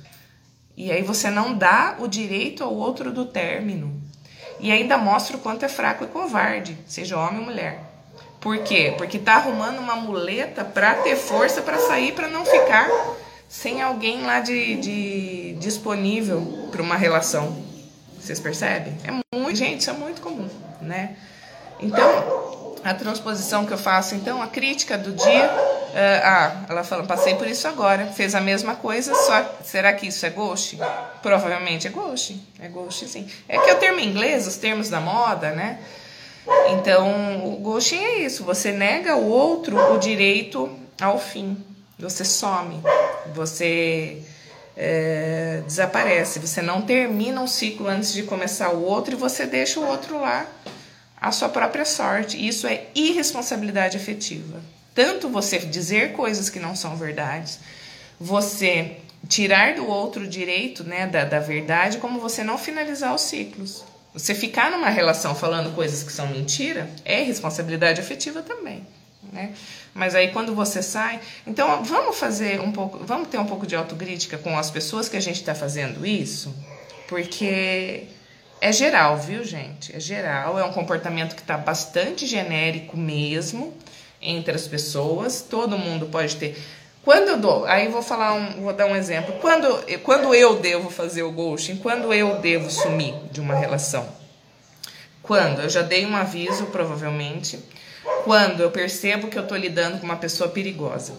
E 0.77 0.91
aí 0.91 1.01
você 1.01 1.29
não 1.29 1.53
dá 1.53 1.95
o 1.99 2.07
direito 2.07 2.63
ao 2.63 2.73
outro 2.73 3.11
do 3.11 3.25
término. 3.25 4.01
E 4.59 4.71
ainda 4.71 4.97
mostra 4.97 5.37
o 5.37 5.39
quanto 5.39 5.63
é 5.63 5.69
fraco 5.69 6.03
e 6.03 6.07
covarde, 6.07 6.77
seja 6.87 7.17
homem 7.17 7.39
ou 7.39 7.45
mulher. 7.45 7.79
Por 8.39 8.57
quê? 8.59 8.93
Porque 8.97 9.17
tá 9.17 9.35
arrumando 9.35 9.79
uma 9.79 9.95
muleta 9.95 10.63
para 10.63 10.95
ter 10.95 11.15
força 11.15 11.61
para 11.61 11.79
sair, 11.79 12.13
para 12.13 12.27
não 12.27 12.45
ficar 12.45 12.89
sem 13.47 13.81
alguém 13.81 14.21
lá 14.21 14.39
de, 14.39 14.75
de 14.75 15.53
disponível 15.59 16.69
para 16.71 16.81
uma 16.81 16.95
relação. 16.95 17.74
Vocês 18.25 18.39
percebem? 18.39 18.97
É 19.03 19.37
muito, 19.37 19.55
gente, 19.55 19.81
isso 19.81 19.89
é 19.91 19.93
muito 19.93 20.19
comum, 20.19 20.49
né? 20.81 21.15
Então, 21.79 22.75
a 22.83 22.93
transposição 22.93 23.67
que 23.67 23.73
eu 23.73 23.77
faço, 23.77 24.15
então, 24.15 24.41
a 24.41 24.47
crítica 24.47 24.97
do 24.97 25.11
dia 25.13 25.75
Uh, 25.95 26.19
ah, 26.25 26.65
ela 26.67 26.83
falou, 26.83 27.05
passei 27.05 27.35
por 27.35 27.47
isso 27.47 27.65
agora. 27.69 28.07
Fez 28.07 28.35
a 28.35 28.41
mesma 28.41 28.75
coisa, 28.75 29.15
só 29.15 29.55
será 29.63 29.93
que 29.93 30.07
isso 30.07 30.25
é 30.25 30.29
ghost? 30.29 30.77
Provavelmente 31.21 31.87
é 31.87 31.89
ghost. 31.89 32.37
É 32.59 32.67
ghost, 32.67 33.07
sim. 33.07 33.25
É 33.47 33.57
que 33.57 33.69
é 33.69 33.75
o 33.75 33.77
termo 33.77 34.01
em 34.01 34.09
inglês, 34.09 34.45
os 34.45 34.57
termos 34.57 34.89
da 34.89 34.99
moda, 34.99 35.51
né? 35.51 35.79
Então, 36.71 37.45
o 37.45 37.55
ghosting 37.61 38.03
é 38.03 38.19
isso. 38.19 38.43
Você 38.43 38.73
nega 38.73 39.13
ao 39.13 39.23
outro 39.23 39.77
o 39.93 39.97
direito 39.97 40.69
ao 40.99 41.17
fim. 41.17 41.63
Você 41.97 42.25
some. 42.25 42.81
Você 43.33 44.21
é, 44.75 45.61
desaparece. 45.65 46.39
Você 46.39 46.61
não 46.61 46.81
termina 46.81 47.41
um 47.41 47.47
ciclo 47.47 47.87
antes 47.87 48.13
de 48.13 48.23
começar 48.23 48.71
o 48.71 48.83
outro 48.83 49.13
e 49.13 49.17
você 49.17 49.45
deixa 49.45 49.79
o 49.79 49.87
outro 49.87 50.19
lá 50.19 50.45
à 51.19 51.31
sua 51.31 51.49
própria 51.49 51.85
sorte. 51.85 52.45
Isso 52.45 52.67
é 52.67 52.87
irresponsabilidade 52.93 53.97
afetiva. 53.97 54.61
Tanto 54.93 55.29
você 55.29 55.59
dizer 55.59 56.13
coisas 56.13 56.49
que 56.49 56.59
não 56.59 56.75
são 56.75 56.95
verdades, 56.95 57.59
você 58.19 58.97
tirar 59.27 59.75
do 59.75 59.87
outro 59.87 60.23
o 60.23 60.27
direito 60.27 60.83
né, 60.83 61.07
da, 61.07 61.25
da 61.25 61.39
verdade, 61.39 61.97
como 61.97 62.19
você 62.19 62.43
não 62.43 62.57
finalizar 62.57 63.13
os 63.13 63.21
ciclos. 63.21 63.83
Você 64.13 64.33
ficar 64.33 64.71
numa 64.71 64.89
relação 64.89 65.35
falando 65.35 65.75
coisas 65.75 66.01
que 66.01 66.11
são 66.11 66.27
mentira 66.27 66.89
é 67.03 67.21
responsabilidade 67.21 67.99
afetiva 67.99 68.41
também. 68.41 68.84
Né? 69.35 69.53
Mas 69.93 70.15
aí 70.15 70.29
quando 70.29 70.55
você 70.55 70.81
sai, 70.81 71.19
então 71.45 71.83
vamos 71.83 72.17
fazer 72.17 72.61
um 72.61 72.71
pouco, 72.71 72.99
vamos 73.03 73.27
ter 73.27 73.37
um 73.37 73.45
pouco 73.45 73.67
de 73.67 73.75
autocrítica 73.75 74.37
com 74.37 74.57
as 74.57 74.71
pessoas 74.71 75.09
que 75.09 75.17
a 75.17 75.19
gente 75.19 75.41
está 75.41 75.53
fazendo 75.53 76.05
isso, 76.05 76.55
porque 77.09 78.07
é 78.61 78.71
geral, 78.71 79.17
viu, 79.17 79.43
gente? 79.43 79.93
É 79.93 79.99
geral, 79.99 80.57
é 80.57 80.63
um 80.63 80.71
comportamento 80.71 81.35
que 81.35 81.41
está 81.41 81.57
bastante 81.57 82.25
genérico 82.25 82.95
mesmo 82.95 83.73
entre 84.21 84.55
as 84.55 84.67
pessoas, 84.67 85.41
todo 85.41 85.77
mundo 85.77 86.05
pode 86.05 86.37
ter. 86.37 86.57
Quando 87.03 87.27
eu 87.27 87.37
dou, 87.37 87.65
aí 87.65 87.89
vou 87.89 88.01
falar 88.01 88.33
um, 88.33 88.61
vou 88.63 88.73
dar 88.73 88.85
um 88.85 88.95
exemplo. 88.95 89.35
Quando, 89.41 89.67
quando 90.01 90.33
eu 90.33 90.55
devo 90.59 90.89
fazer 90.89 91.23
o 91.23 91.31
ghosting, 91.31 91.75
quando 91.75 92.13
eu 92.13 92.39
devo 92.39 92.71
sumir 92.71 93.13
de 93.31 93.41
uma 93.41 93.53
relação? 93.53 94.07
Quando 95.21 95.61
eu 95.61 95.69
já 95.69 95.81
dei 95.81 96.05
um 96.05 96.15
aviso, 96.15 96.67
provavelmente, 96.67 97.59
quando 98.23 98.61
eu 98.61 98.71
percebo 98.71 99.27
que 99.27 99.37
eu 99.37 99.43
estou 99.43 99.57
lidando 99.57 99.99
com 99.99 100.05
uma 100.05 100.17
pessoa 100.17 100.49
perigosa. 100.49 101.13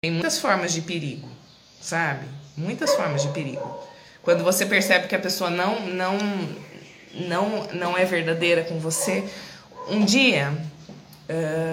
Tem 0.00 0.10
muitas 0.10 0.38
formas 0.38 0.72
de 0.72 0.80
perigo, 0.80 1.28
sabe? 1.80 2.26
Muitas 2.56 2.94
formas 2.94 3.22
de 3.22 3.28
perigo. 3.28 3.82
Quando 4.22 4.42
você 4.42 4.64
percebe 4.64 5.06
que 5.06 5.14
a 5.14 5.18
pessoa 5.18 5.50
não 5.50 5.80
não 5.86 6.18
não 7.12 7.68
não 7.72 7.98
é 7.98 8.04
verdadeira 8.04 8.64
com 8.64 8.78
você, 8.78 9.24
um 9.88 10.04
dia 10.04 10.52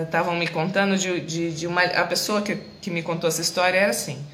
estavam 0.03 0.35
uh, 0.35 0.37
me 0.37 0.47
contando 0.47 0.97
de, 0.97 1.19
de, 1.21 1.51
de, 1.51 1.67
uma 1.67 1.83
a 1.83 2.05
pessoa 2.05 2.41
que, 2.41 2.55
que 2.81 2.89
me 2.89 3.01
contou 3.03 3.27
essa 3.27 3.41
história 3.41 3.77
era 3.77 3.91
assim 3.91 4.25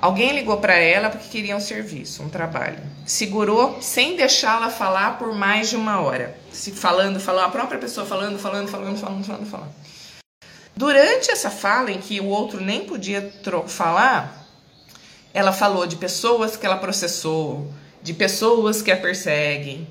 alguém 0.00 0.32
ligou 0.32 0.58
para 0.58 0.74
ela 0.74 1.10
porque 1.10 1.28
queria 1.28 1.56
um 1.56 1.60
serviço 1.60 2.22
um 2.22 2.28
trabalho. 2.28 2.78
Segurou 3.06 3.80
sem 3.80 4.16
deixá-la 4.16 4.70
falar 4.70 5.18
por 5.18 5.34
mais 5.34 5.70
de 5.70 5.76
uma 5.76 6.00
hora. 6.00 6.36
Se 6.52 6.70
falando 6.72 7.20
falou 7.20 7.42
a 7.42 7.48
própria 7.48 7.78
pessoa 7.78 8.06
falando 8.06 8.38
falando 8.38 8.68
falando 8.68 8.98
falando 8.98 9.24
falando 9.24 9.46
falando. 9.46 9.74
Durante 10.76 11.30
essa 11.30 11.50
fala 11.50 11.90
em 11.90 11.98
que 11.98 12.20
o 12.20 12.26
outro 12.26 12.60
nem 12.60 12.84
podia 12.84 13.32
falar 13.66 14.46
ela 15.32 15.52
falou 15.52 15.86
de 15.86 15.96
pessoas 15.96 16.56
que 16.56 16.66
ela 16.66 16.76
processou 16.76 17.70
de 18.02 18.14
pessoas 18.14 18.80
que 18.82 18.90
a 18.90 18.96
perseguem. 18.96 19.86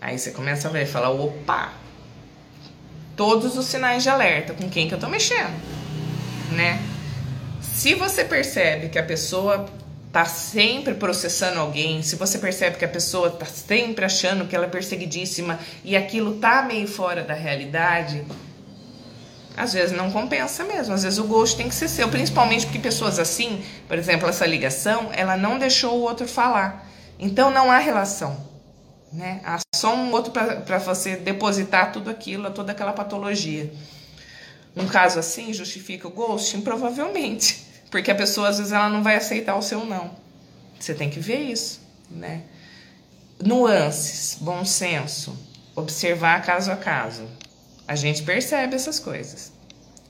Aí 0.00 0.18
você 0.18 0.32
começa 0.32 0.68
a 0.68 0.70
ver 0.70 0.86
falar 0.86 1.10
opa! 1.10 1.72
Todos 3.16 3.56
os 3.56 3.66
sinais 3.66 4.02
de 4.02 4.08
alerta 4.08 4.54
com 4.54 4.68
quem 4.68 4.88
que 4.88 4.94
eu 4.94 4.98
tô 4.98 5.08
mexendo, 5.08 5.54
né? 6.50 6.80
Se 7.74 7.94
você 7.94 8.24
percebe 8.24 8.88
que 8.88 8.98
a 8.98 9.02
pessoa 9.02 9.66
tá 10.12 10.24
sempre 10.24 10.94
processando 10.94 11.58
alguém, 11.58 12.02
se 12.02 12.16
você 12.16 12.38
percebe 12.38 12.76
que 12.76 12.84
a 12.84 12.88
pessoa 12.88 13.30
tá 13.30 13.46
sempre 13.46 14.04
achando 14.04 14.46
que 14.46 14.54
ela 14.54 14.66
é 14.66 14.68
perseguidíssima 14.68 15.58
e 15.82 15.96
aquilo 15.96 16.36
tá 16.36 16.62
meio 16.62 16.86
fora 16.86 17.22
da 17.22 17.34
realidade, 17.34 18.24
às 19.56 19.72
vezes 19.72 19.96
não 19.96 20.10
compensa 20.10 20.64
mesmo. 20.64 20.94
Às 20.94 21.02
vezes 21.02 21.18
o 21.18 21.24
gosto 21.24 21.56
tem 21.56 21.68
que 21.68 21.74
ser 21.74 21.88
seu, 21.88 22.08
principalmente 22.08 22.66
porque 22.66 22.78
pessoas 22.78 23.18
assim, 23.18 23.62
por 23.88 23.98
exemplo, 23.98 24.28
essa 24.28 24.46
ligação, 24.46 25.10
ela 25.12 25.36
não 25.36 25.58
deixou 25.58 25.98
o 25.98 26.02
outro 26.02 26.28
falar. 26.28 26.88
Então 27.18 27.50
não 27.50 27.70
há 27.70 27.78
relação 27.78 28.52
né? 29.12 29.40
Há 29.44 29.58
só 29.74 29.94
um 29.94 30.10
outro 30.12 30.32
para 30.32 30.78
você 30.78 31.16
depositar 31.16 31.92
tudo 31.92 32.08
aquilo, 32.10 32.50
toda 32.50 32.72
aquela 32.72 32.92
patologia. 32.92 33.70
Um 34.76 34.86
caso 34.86 35.18
assim 35.18 35.52
justifica 35.52 36.08
o 36.08 36.10
ghosting? 36.10 36.62
Provavelmente. 36.62 37.66
Porque 37.90 38.10
a 38.10 38.14
pessoa 38.14 38.48
às 38.48 38.58
vezes 38.58 38.72
ela 38.72 38.88
não 38.88 39.02
vai 39.02 39.16
aceitar 39.16 39.56
o 39.56 39.62
seu 39.62 39.84
não. 39.84 40.16
Você 40.80 40.94
tem 40.94 41.10
que 41.10 41.20
ver 41.20 41.40
isso, 41.40 41.80
né? 42.10 42.42
Nuances, 43.38 44.38
bom 44.40 44.64
senso, 44.64 45.36
observar 45.76 46.42
caso 46.42 46.72
a 46.72 46.76
caso. 46.76 47.28
A 47.86 47.94
gente 47.94 48.22
percebe 48.22 48.74
essas 48.74 48.98
coisas. 48.98 49.52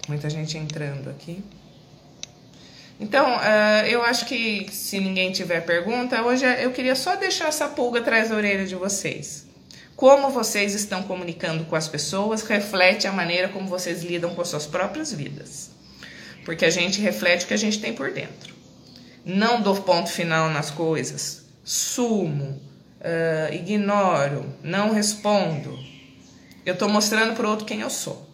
Muita 0.08 0.30
gente 0.30 0.56
entrando 0.56 1.10
aqui. 1.10 1.42
Então, 3.00 3.36
uh, 3.36 3.86
eu 3.88 4.02
acho 4.02 4.26
que 4.26 4.68
se 4.70 5.00
ninguém 5.00 5.32
tiver 5.32 5.60
pergunta, 5.62 6.22
hoje 6.22 6.44
eu 6.44 6.70
queria 6.70 6.94
só 6.94 7.16
deixar 7.16 7.48
essa 7.48 7.68
pulga 7.68 7.98
atrás 7.98 8.30
da 8.30 8.36
orelha 8.36 8.64
de 8.64 8.76
vocês. 8.76 9.46
Como 10.02 10.30
vocês 10.30 10.74
estão 10.74 11.04
comunicando 11.04 11.64
com 11.64 11.76
as 11.76 11.86
pessoas 11.86 12.42
reflete 12.42 13.06
a 13.06 13.12
maneira 13.12 13.48
como 13.48 13.68
vocês 13.68 14.02
lidam 14.02 14.34
com 14.34 14.44
suas 14.44 14.66
próprias 14.66 15.12
vidas. 15.12 15.70
Porque 16.44 16.64
a 16.64 16.70
gente 16.70 17.00
reflete 17.00 17.44
o 17.44 17.46
que 17.46 17.54
a 17.54 17.56
gente 17.56 17.80
tem 17.80 17.92
por 17.92 18.10
dentro. 18.10 18.52
Não 19.24 19.62
dou 19.62 19.80
ponto 19.80 20.10
final 20.10 20.50
nas 20.50 20.72
coisas, 20.72 21.44
sumo, 21.62 22.60
uh, 23.00 23.54
ignoro, 23.54 24.52
não 24.60 24.92
respondo. 24.92 25.78
Eu 26.66 26.74
estou 26.74 26.88
mostrando 26.88 27.36
para 27.36 27.46
o 27.46 27.50
outro 27.50 27.64
quem 27.64 27.82
eu 27.82 27.90
sou, 27.90 28.28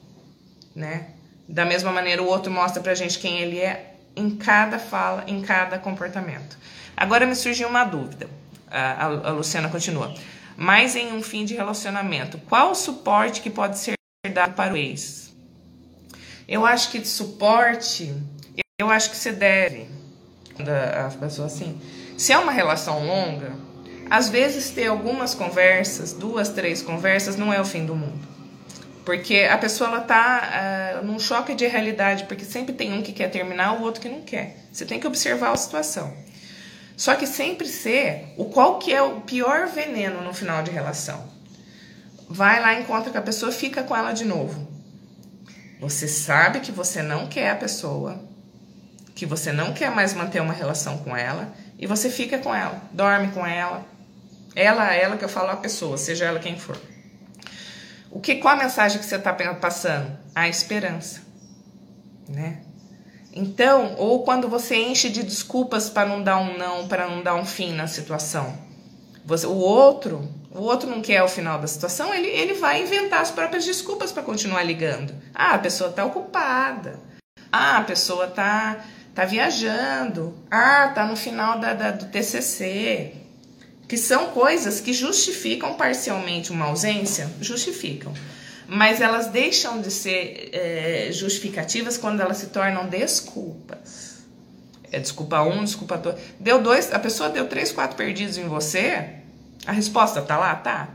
né? 0.75 1.09
Da 1.47 1.67
mesma 1.67 1.93
maneira, 1.93 2.23
o 2.23 2.29
outro 2.29 2.51
mostra 2.51 2.83
para 2.83 2.93
a 2.93 2.95
gente 2.95 3.19
quem 3.19 3.41
ele 3.41 3.59
é 3.59 3.93
em 4.17 4.31
cada 4.31 4.79
fala, 4.79 5.23
em 5.27 5.43
cada 5.43 5.79
comportamento. 5.79 6.57
Agora 6.97 7.27
me 7.27 7.37
surgiu 7.37 7.69
uma 7.69 7.85
dúvida. 7.85 8.27
A, 8.71 9.05
a, 9.05 9.31
Luciana 9.33 9.69
continua. 9.69 10.15
Mas 10.61 10.97
em 10.97 11.13
um 11.13 11.23
fim 11.23 11.45
de 11.45 11.55
relacionamento, 11.55 12.37
qual 12.49 12.73
o 12.73 12.75
suporte 12.75 13.41
que 13.41 13.49
pode 13.49 13.79
ser 13.79 13.95
dado 14.35 14.55
para 14.55 14.75
o 14.75 14.77
ex? 14.77 15.33
Eu 16.49 16.67
acho 16.67 16.91
que 16.91 16.99
de 16.99 17.07
suporte, 17.07 18.13
eu 18.77 18.91
acho 18.91 19.09
que 19.09 19.17
você 19.17 19.31
deve, 19.31 19.87
a 20.59 21.17
pessoa 21.17 21.47
assim, 21.47 21.81
se 22.17 22.33
é 22.33 22.39
uma 22.39 22.51
relação 22.51 23.07
longa, 23.07 23.53
às 24.11 24.29
vezes 24.29 24.71
ter 24.71 24.89
algumas 24.89 25.33
conversas, 25.33 26.13
duas, 26.13 26.49
três 26.49 26.83
conversas, 26.83 27.37
não 27.37 27.53
é 27.53 27.61
o 27.61 27.65
fim 27.65 27.87
do 27.87 27.95
mundo. 27.95 28.27
Porque 29.05 29.47
a 29.49 29.59
pessoa 29.59 29.91
ela 29.91 30.01
tá 30.01 31.01
uh, 31.01 31.07
num 31.07 31.21
choque 31.21 31.55
de 31.55 31.69
realidade, 31.69 32.25
porque 32.25 32.45
sempre 32.45 32.75
tem 32.75 32.93
um 32.93 33.01
que 33.01 33.13
quer 33.13 33.31
terminar, 33.31 33.79
o 33.79 33.83
outro 33.83 34.01
que 34.01 34.09
não 34.09 34.23
quer. 34.23 34.57
Você 34.73 34.85
tem 34.85 34.99
que 34.99 35.07
observar 35.07 35.53
a 35.53 35.57
situação. 35.57 36.13
Só 36.99 37.15
que 37.15 37.29
sempre 37.29 37.69
ser 37.69 38.35
o 38.37 38.47
qual 38.47 38.81
que 38.81 38.93
é 38.93 39.01
o 39.01 39.21
pior 39.21 39.69
veneno 39.69 40.21
no 40.21 40.35
final 40.35 40.65
de 40.65 40.73
relação. 40.73 41.31
Vai 42.29 42.61
lá, 42.61 42.75
encontra 42.75 43.13
com 43.13 43.19
a 43.19 43.23
pessoa, 43.23 43.53
fica 43.53 43.85
com 43.85 43.95
ela 43.95 44.11
de 44.11 44.25
novo. 44.25 44.67
Você 45.79 46.09
sabe 46.09 46.59
que 46.59 46.73
você 46.73 47.01
não 47.01 47.29
quer 47.29 47.51
a 47.51 47.55
pessoa, 47.55 48.21
que 49.15 49.25
você 49.25 49.53
não 49.53 49.73
quer 49.73 49.93
mais 49.93 50.13
manter 50.13 50.43
uma 50.43 50.53
relação 50.53 50.99
com 50.99 51.17
ela, 51.17 51.55
e 51.79 51.87
você 51.87 52.11
fica 52.11 52.37
com 52.37 52.53
ela, 52.53 52.83
dorme 52.91 53.29
com 53.29 53.47
ela. 53.47 53.87
Ela, 54.57 54.93
ela 54.93 55.17
que 55.17 55.25
eu 55.25 55.29
falo 55.29 55.51
a 55.51 55.57
pessoa, 55.57 55.97
seja 55.97 56.25
ela 56.25 56.41
quem 56.41 56.59
for. 56.59 56.77
O 58.11 58.19
que, 58.19 58.35
qual 58.37 58.55
a 58.55 58.59
mensagem 58.59 58.99
que 58.99 59.05
você 59.05 59.15
está 59.15 59.33
passando? 59.33 60.19
A 60.35 60.49
esperança, 60.49 61.21
né? 62.29 62.63
Então, 63.39 63.95
ou 63.99 64.25
quando 64.25 64.49
você 64.49 64.75
enche 64.75 65.09
de 65.09 65.23
desculpas 65.23 65.89
para 65.89 66.09
não 66.09 66.21
dar 66.21 66.39
um 66.39 66.59
não, 66.59 66.89
para 66.89 67.07
não 67.07 67.23
dar 67.23 67.37
um 67.37 67.45
fim 67.45 67.73
na 67.73 67.87
situação. 67.87 68.59
Você, 69.25 69.47
o 69.47 69.55
outro, 69.55 70.29
o 70.51 70.61
outro 70.63 70.91
não 70.91 71.01
quer 71.01 71.23
o 71.23 71.29
final 71.29 71.57
da 71.61 71.69
situação, 71.69 72.13
ele, 72.13 72.27
ele 72.27 72.55
vai 72.55 72.83
inventar 72.83 73.21
as 73.21 73.31
próprias 73.31 73.65
desculpas 73.65 74.11
para 74.11 74.25
continuar 74.25 74.65
ligando. 74.65 75.15
Ah, 75.33 75.55
a 75.55 75.59
pessoa 75.59 75.91
está 75.91 76.05
ocupada. 76.05 76.99
Ah, 77.53 77.77
a 77.77 77.85
pessoa 77.85 78.25
está 78.25 78.85
tá 79.15 79.25
viajando. 79.25 80.35
Ah, 80.51 80.91
tá 80.93 81.07
no 81.07 81.15
final 81.15 81.61
da, 81.61 81.75
da, 81.75 81.91
do 81.93 82.07
TCC 82.07 83.15
que 83.87 83.97
são 83.97 84.33
coisas 84.33 84.81
que 84.81 84.93
justificam 84.93 85.73
parcialmente 85.75 86.53
uma 86.53 86.67
ausência, 86.67 87.31
justificam, 87.41 88.13
mas 88.69 89.01
elas 89.01 89.29
deixam 89.29 89.81
de 89.81 89.91
ser 89.91 90.51
é, 90.53 91.09
justificativas 91.11 91.97
quando 91.97 92.21
elas 92.21 92.37
se 92.37 92.49
tornam 92.49 92.87
desculpas. 92.87 94.19
É 94.93 94.99
desculpa 94.99 95.41
um, 95.41 95.65
desculpa 95.65 95.97
dois. 95.97 96.17
Deu 96.39 96.61
dois, 96.63 96.93
a 96.93 96.99
pessoa 96.99 97.31
deu 97.31 97.49
três, 97.49 97.73
quatro 97.73 97.97
perdidos 97.97 98.37
em 98.37 98.47
você, 98.47 99.09
a 99.67 99.73
resposta 99.73 100.21
tá 100.21 100.37
lá, 100.37 100.55
tá. 100.55 100.89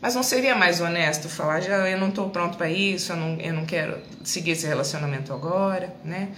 Mas 0.00 0.14
não 0.14 0.22
seria 0.22 0.54
mais 0.54 0.80
honesto 0.80 1.28
falar, 1.28 1.60
já 1.60 1.88
eu 1.88 1.98
não 1.98 2.10
estou 2.10 2.30
pronto 2.30 2.56
para 2.56 2.70
isso, 2.70 3.10
eu 3.10 3.16
não, 3.16 3.40
eu 3.40 3.52
não 3.52 3.66
quero 3.66 3.98
seguir 4.22 4.52
esse 4.52 4.66
relacionamento 4.66 5.32
agora, 5.32 5.92
né? 6.04 6.28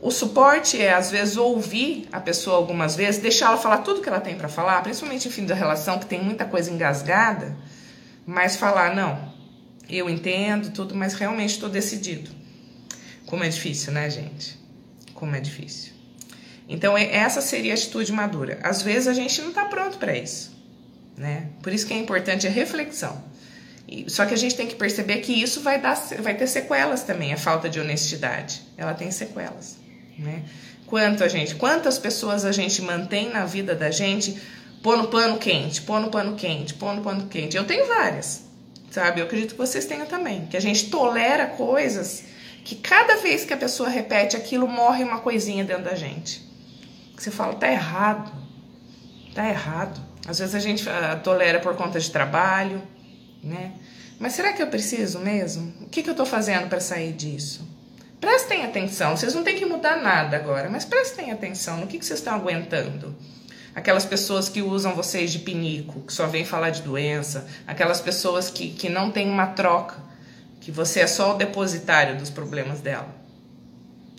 O 0.00 0.10
suporte 0.10 0.80
é, 0.80 0.92
às 0.92 1.10
vezes, 1.10 1.36
ouvir 1.36 2.08
a 2.10 2.18
pessoa 2.18 2.56
algumas 2.56 2.96
vezes, 2.96 3.20
deixar 3.20 3.48
ela 3.48 3.58
falar 3.58 3.78
tudo 3.78 4.00
que 4.00 4.08
ela 4.08 4.20
tem 4.20 4.34
para 4.34 4.48
falar, 4.48 4.82
principalmente 4.82 5.28
em 5.28 5.30
fim 5.30 5.46
da 5.46 5.54
relação, 5.54 5.98
que 5.98 6.06
tem 6.06 6.20
muita 6.20 6.44
coisa 6.46 6.70
engasgada, 6.70 7.54
mas 8.26 8.56
falar, 8.56 8.94
não, 8.94 9.29
eu 9.90 10.08
entendo 10.08 10.70
tudo, 10.70 10.94
mas 10.94 11.14
realmente 11.14 11.50
estou 11.50 11.68
decidido. 11.68 12.30
Como 13.26 13.44
é 13.44 13.48
difícil, 13.48 13.92
né, 13.92 14.08
gente? 14.10 14.58
Como 15.14 15.34
é 15.34 15.40
difícil. 15.40 15.92
Então, 16.68 16.96
é, 16.96 17.14
essa 17.14 17.40
seria 17.40 17.72
a 17.72 17.74
atitude 17.74 18.12
madura. 18.12 18.58
Às 18.62 18.82
vezes 18.82 19.08
a 19.08 19.12
gente 19.12 19.40
não 19.40 19.48
está 19.48 19.64
pronto 19.64 19.98
para 19.98 20.16
isso, 20.16 20.56
né? 21.16 21.48
Por 21.62 21.72
isso 21.72 21.86
que 21.86 21.92
é 21.92 21.98
importante 21.98 22.46
a 22.46 22.50
reflexão. 22.50 23.22
Só 24.06 24.24
que 24.24 24.34
a 24.34 24.36
gente 24.36 24.54
tem 24.54 24.68
que 24.68 24.76
perceber 24.76 25.18
que 25.18 25.32
isso 25.32 25.60
vai, 25.62 25.80
dar, 25.80 25.96
vai 26.20 26.34
ter 26.36 26.46
sequelas 26.46 27.02
também, 27.02 27.32
a 27.32 27.36
falta 27.36 27.68
de 27.68 27.80
honestidade. 27.80 28.62
Ela 28.76 28.94
tem 28.94 29.10
sequelas. 29.10 29.78
Né? 30.16 30.44
Quanto 30.86 31.24
a 31.24 31.28
gente, 31.28 31.56
quantas 31.56 31.98
pessoas 31.98 32.44
a 32.44 32.52
gente 32.52 32.82
mantém 32.82 33.30
na 33.30 33.44
vida 33.44 33.74
da 33.74 33.90
gente 33.90 34.40
pôr 34.82 34.96
no 34.96 35.08
pano 35.08 35.38
quente, 35.38 35.82
pôr 35.82 36.00
no 36.00 36.08
pano 36.08 36.36
quente, 36.36 36.74
pôr 36.74 36.94
no 36.94 37.02
pano 37.02 37.26
quente. 37.26 37.56
Eu 37.56 37.64
tenho 37.64 37.86
várias, 37.86 38.44
sabe? 38.90 39.20
Eu 39.20 39.26
acredito 39.26 39.52
que 39.52 39.58
vocês 39.58 39.84
tenham 39.84 40.06
também. 40.06 40.46
Que 40.46 40.56
a 40.56 40.60
gente 40.60 40.90
tolera 40.90 41.46
coisas 41.46 42.24
que 42.64 42.74
cada 42.74 43.16
vez 43.16 43.44
que 43.44 43.54
a 43.54 43.56
pessoa 43.56 43.88
repete 43.88 44.36
aquilo, 44.36 44.68
morre 44.68 45.02
uma 45.02 45.20
coisinha 45.20 45.64
dentro 45.64 45.84
da 45.84 45.94
gente. 45.94 46.48
Você 47.16 47.30
fala, 47.30 47.54
tá 47.54 47.70
errado, 47.70 48.32
tá 49.34 49.48
errado. 49.48 50.00
Às 50.26 50.38
vezes 50.38 50.54
a 50.54 50.60
gente 50.60 50.88
uh, 50.88 51.20
tolera 51.22 51.60
por 51.60 51.74
conta 51.76 51.98
de 51.98 52.10
trabalho, 52.10 52.82
né? 53.42 53.72
Mas 54.18 54.34
será 54.34 54.52
que 54.52 54.62
eu 54.62 54.66
preciso 54.66 55.18
mesmo? 55.18 55.72
O 55.80 55.88
que, 55.88 56.02
que 56.02 56.10
eu 56.10 56.14
tô 56.14 56.26
fazendo 56.26 56.68
para 56.68 56.80
sair 56.80 57.12
disso? 57.12 57.66
Prestem 58.20 58.64
atenção, 58.64 59.16
vocês 59.16 59.34
não 59.34 59.42
têm 59.42 59.56
que 59.56 59.64
mudar 59.64 59.96
nada 59.96 60.36
agora, 60.36 60.68
mas 60.68 60.84
prestem 60.84 61.30
atenção 61.30 61.78
no 61.78 61.86
que, 61.86 61.98
que 61.98 62.04
vocês 62.04 62.18
estão 62.18 62.34
aguentando. 62.34 63.16
Aquelas 63.74 64.04
pessoas 64.04 64.48
que 64.48 64.62
usam 64.62 64.94
vocês 64.94 65.30
de 65.30 65.38
pinico, 65.38 66.00
que 66.00 66.12
só 66.12 66.26
vêm 66.26 66.44
falar 66.44 66.70
de 66.70 66.82
doença, 66.82 67.46
aquelas 67.66 68.00
pessoas 68.00 68.50
que, 68.50 68.70
que 68.70 68.88
não 68.88 69.10
têm 69.10 69.28
uma 69.28 69.48
troca, 69.48 69.96
que 70.60 70.70
você 70.70 71.00
é 71.00 71.06
só 71.06 71.34
o 71.34 71.38
depositário 71.38 72.18
dos 72.18 72.30
problemas 72.30 72.80
dela. 72.80 73.14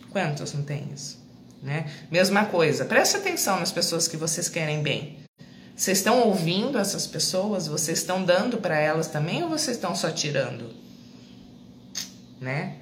Quantos 0.09 0.53
não 0.53 0.63
tem 0.63 0.89
isso? 0.93 1.19
Né? 1.61 1.91
Mesma 2.09 2.45
coisa, 2.45 2.85
preste 2.85 3.17
atenção 3.17 3.59
nas 3.59 3.71
pessoas 3.71 4.07
que 4.07 4.17
vocês 4.17 4.49
querem 4.49 4.81
bem. 4.81 5.19
Vocês 5.75 5.99
estão 5.99 6.21
ouvindo 6.27 6.77
essas 6.77 7.07
pessoas? 7.07 7.67
Vocês 7.67 7.99
estão 7.99 8.23
dando 8.23 8.57
para 8.57 8.77
elas 8.77 9.07
também 9.07 9.43
ou 9.43 9.49
vocês 9.49 9.77
estão 9.77 9.95
só 9.95 10.11
tirando? 10.11 10.73
Né? 12.39 12.80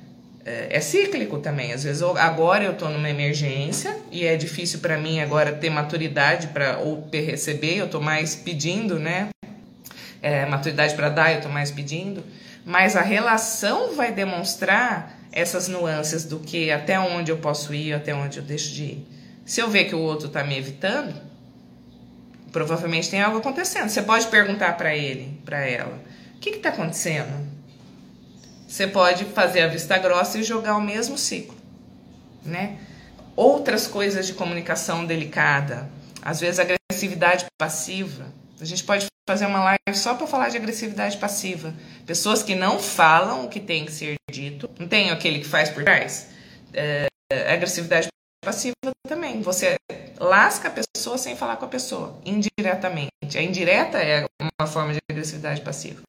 É, 0.50 0.78
é 0.78 0.82
cíclico 0.82 1.38
também. 1.38 1.72
Às 1.72 1.84
vezes, 1.84 2.02
agora 2.02 2.64
eu 2.64 2.72
estou 2.72 2.90
numa 2.90 3.08
emergência 3.08 3.96
e 4.12 4.26
é 4.26 4.36
difícil 4.36 4.80
para 4.80 4.98
mim 4.98 5.20
agora 5.20 5.52
ter 5.52 5.70
maturidade 5.70 6.48
para 6.48 6.80
ou 6.80 7.08
receber, 7.14 7.78
eu 7.78 7.86
estou 7.86 8.02
mais 8.02 8.36
pedindo, 8.36 8.98
né? 8.98 9.30
É, 10.24 10.48
maturidade 10.48 10.96
para 10.96 11.10
dar, 11.10 11.32
eu 11.32 11.38
estou 11.38 11.52
mais 11.52 11.70
pedindo. 11.70 12.24
Mas 12.66 12.96
a 12.96 13.02
relação 13.02 13.94
vai 13.96 14.12
demonstrar 14.12 15.20
essas 15.32 15.68
nuances 15.68 16.26
do 16.26 16.40
que 16.40 16.72
até 16.72 17.00
onde 17.00 17.32
eu 17.32 17.38
posso 17.38 17.72
ir, 17.72 17.94
até 17.94 18.16
onde 18.16 18.40
eu 18.40 18.44
deixo 18.44 18.74
de 18.74 18.84
ir. 18.84 19.08
Se 19.46 19.62
eu 19.62 19.70
ver 19.70 19.86
que 19.86 19.94
o 19.94 20.00
outro 20.00 20.28
está 20.28 20.44
me 20.44 20.58
evitando, 20.58 21.14
provavelmente 22.52 23.10
tem 23.10 23.22
algo 23.22 23.38
acontecendo. 23.38 23.88
Você 23.88 24.02
pode 24.02 24.26
perguntar 24.28 24.76
para 24.78 24.96
ele, 24.96 25.40
para 25.46 25.60
ela, 25.60 26.02
o 26.36 26.40
que 26.40 26.50
está 26.50 26.70
acontecendo? 26.70 27.59
Você 28.70 28.86
pode 28.86 29.26
fazer 29.26 29.62
a 29.62 29.68
vista 29.68 29.98
grossa 29.98 30.38
e 30.38 30.44
jogar 30.44 30.78
o 30.78 30.82
mesmo 30.82 31.18
ciclo, 31.18 31.58
né? 32.46 32.78
Outras 33.36 33.88
coisas 33.88 34.28
de 34.28 34.34
comunicação 34.34 35.06
delicada, 35.06 35.90
às 36.22 36.40
vezes 36.40 36.60
agressividade 36.60 37.48
passiva. 37.60 38.28
A 38.62 38.66
gente 38.66 38.84
pode 38.84 39.08
fazer 39.28 39.48
uma 39.48 39.64
live 39.64 39.80
só 39.96 40.14
para 40.14 40.28
falar 40.28 40.50
de 40.50 40.58
agressividade 40.58 41.18
passiva. 41.18 41.74
Pessoas 42.06 42.44
que 42.44 42.54
não 42.54 42.78
falam 42.78 43.46
o 43.46 43.50
que 43.50 43.60
tem 43.60 43.86
que 43.86 43.92
ser 43.92 44.16
dito. 44.32 44.70
Não 44.78 44.88
tem 44.88 45.10
aquele 45.10 45.40
que 45.40 45.48
faz 45.48 45.70
por 45.70 45.84
trás? 45.84 46.28
É, 46.72 47.08
agressividade 47.52 48.08
passiva 48.46 48.76
também. 49.08 49.42
Você 49.42 49.78
lasca 50.20 50.68
a 50.68 50.72
pessoa 50.72 51.18
sem 51.18 51.36
falar 51.36 51.58
com 51.58 51.66
a 51.66 51.70
pessoa, 51.70 52.20
indiretamente. 52.24 53.36
A 53.36 53.42
indireta 53.42 53.98
é 53.98 54.28
uma 54.40 54.68
forma 54.68 54.94
de 54.94 55.00
agressividade 55.10 55.62
passiva. 55.62 56.04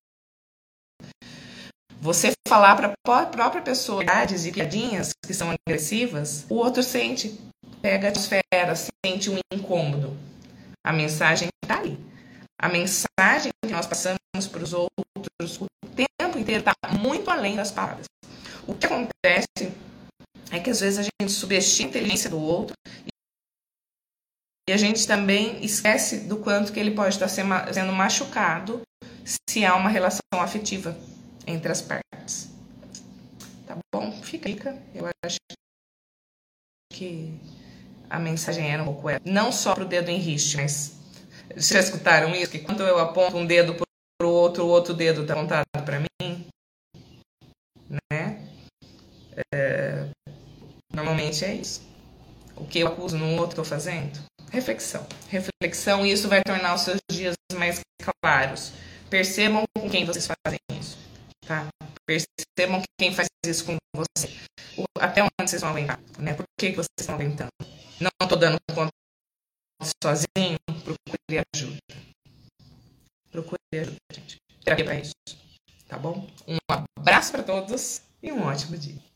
Você 2.00 2.32
falar 2.48 2.76
para 2.76 2.94
a 2.94 3.26
própria 3.26 3.60
pessoa 3.60 3.98
verdades 3.98 4.46
e 4.46 4.52
piadinhas 4.52 5.10
que 5.22 5.34
são 5.34 5.50
agressivas, 5.50 6.46
o 6.48 6.54
outro 6.54 6.82
sente 6.82 7.38
pega 7.82 8.08
a 8.08 8.10
atmosfera, 8.10 8.74
sente 9.04 9.28
um 9.28 9.38
incômodo. 9.52 10.16
A 10.82 10.94
mensagem 10.94 11.48
está 11.62 11.78
ali. 11.78 11.98
A 12.58 12.70
mensagem 12.70 13.52
que 13.62 13.72
nós 13.72 13.86
passamos 13.86 14.18
para 14.50 14.62
os 14.62 14.72
outros 14.72 15.60
o 15.60 15.66
tempo 15.94 16.38
inteiro 16.38 16.60
está 16.60 16.72
muito 16.98 17.30
além 17.30 17.54
das 17.54 17.70
palavras. 17.70 18.06
O 18.66 18.72
que 18.72 18.86
acontece 18.86 19.70
é 20.50 20.58
que 20.58 20.70
às 20.70 20.80
vezes 20.80 21.00
a 21.00 21.02
gente 21.02 21.30
subestima 21.30 21.88
a 21.88 21.90
inteligência 21.90 22.30
do 22.30 22.40
outro 22.40 22.74
e 24.66 24.72
a 24.72 24.76
gente 24.78 25.06
também 25.06 25.62
esquece 25.62 26.20
do 26.20 26.38
quanto 26.38 26.72
que 26.72 26.80
ele 26.80 26.92
pode 26.92 27.14
estar 27.14 27.28
sendo 27.28 27.92
machucado 27.92 28.80
se 29.22 29.66
há 29.66 29.76
uma 29.76 29.90
relação 29.90 30.20
afetiva 30.32 30.96
entre 31.50 31.72
as 31.72 31.82
partes. 31.82 32.50
Tá 33.66 33.76
bom? 33.92 34.12
Fica. 34.22 34.76
Eu 34.94 35.06
acho 35.24 35.38
que 36.92 37.32
a 38.08 38.18
mensagem 38.18 38.70
era 38.70 38.82
um 38.82 38.86
pouco 38.86 39.08
essa. 39.08 39.20
Não 39.24 39.52
só 39.52 39.74
para 39.74 39.84
o 39.84 39.88
dedo 39.88 40.10
em 40.10 40.18
riste, 40.18 40.56
mas 40.56 40.96
já 41.56 41.80
escutaram 41.80 42.34
isso? 42.34 42.50
Que 42.50 42.58
quando 42.58 42.82
eu 42.82 42.98
aponto 42.98 43.36
um 43.36 43.46
dedo 43.46 43.74
para 43.74 44.26
o 44.26 44.30
outro, 44.32 44.64
o 44.64 44.68
outro 44.68 44.94
dedo 44.94 45.22
está 45.22 45.34
apontado 45.34 45.64
para 45.84 46.00
mim? 46.00 46.46
Né? 48.10 48.48
É, 49.54 50.08
normalmente 50.92 51.44
é 51.44 51.54
isso. 51.54 51.82
O 52.56 52.66
que 52.66 52.80
eu 52.80 52.88
acuso 52.88 53.16
no 53.16 53.32
outro 53.32 53.50
estou 53.50 53.64
fazendo? 53.64 54.18
Reflexão. 54.50 55.06
Reflexão, 55.28 56.04
e 56.04 56.12
isso 56.12 56.28
vai 56.28 56.42
tornar 56.42 56.74
os 56.74 56.82
seus 56.82 56.98
dias 57.10 57.34
mais 57.54 57.80
claros. 58.22 58.72
Percebam 59.08 59.64
com 59.78 59.88
quem 59.88 60.04
vocês 60.04 60.28
fazem 60.44 60.58
isso. 60.78 60.98
Tá? 61.46 61.68
Percebam 62.06 62.82
quem 62.98 63.14
faz 63.14 63.28
isso 63.46 63.64
com 63.64 63.76
você. 63.94 64.28
Até 64.98 65.22
onde 65.22 65.32
vocês 65.40 65.60
vão 65.60 65.70
aguentar. 65.70 66.00
Né? 66.18 66.34
Por 66.34 66.44
que, 66.58 66.70
que 66.70 66.76
vocês 66.76 66.88
estão 66.98 67.14
aguentando? 67.14 67.50
Não 68.00 68.10
estou 68.22 68.38
dando 68.38 68.58
conta 68.74 68.90
sozinho, 70.02 70.58
procure 70.84 71.42
ajuda. 71.54 71.78
Procure 73.30 73.58
ajuda, 73.72 73.96
gente. 74.12 74.36
Terapia 74.64 74.84
para 74.84 75.00
isso. 75.00 75.12
Tá 75.88 75.98
bom? 75.98 76.28
Um 76.46 76.58
abraço 76.98 77.32
para 77.32 77.42
todos 77.42 78.02
e 78.22 78.30
um 78.32 78.42
ótimo 78.42 78.76
dia. 78.76 79.09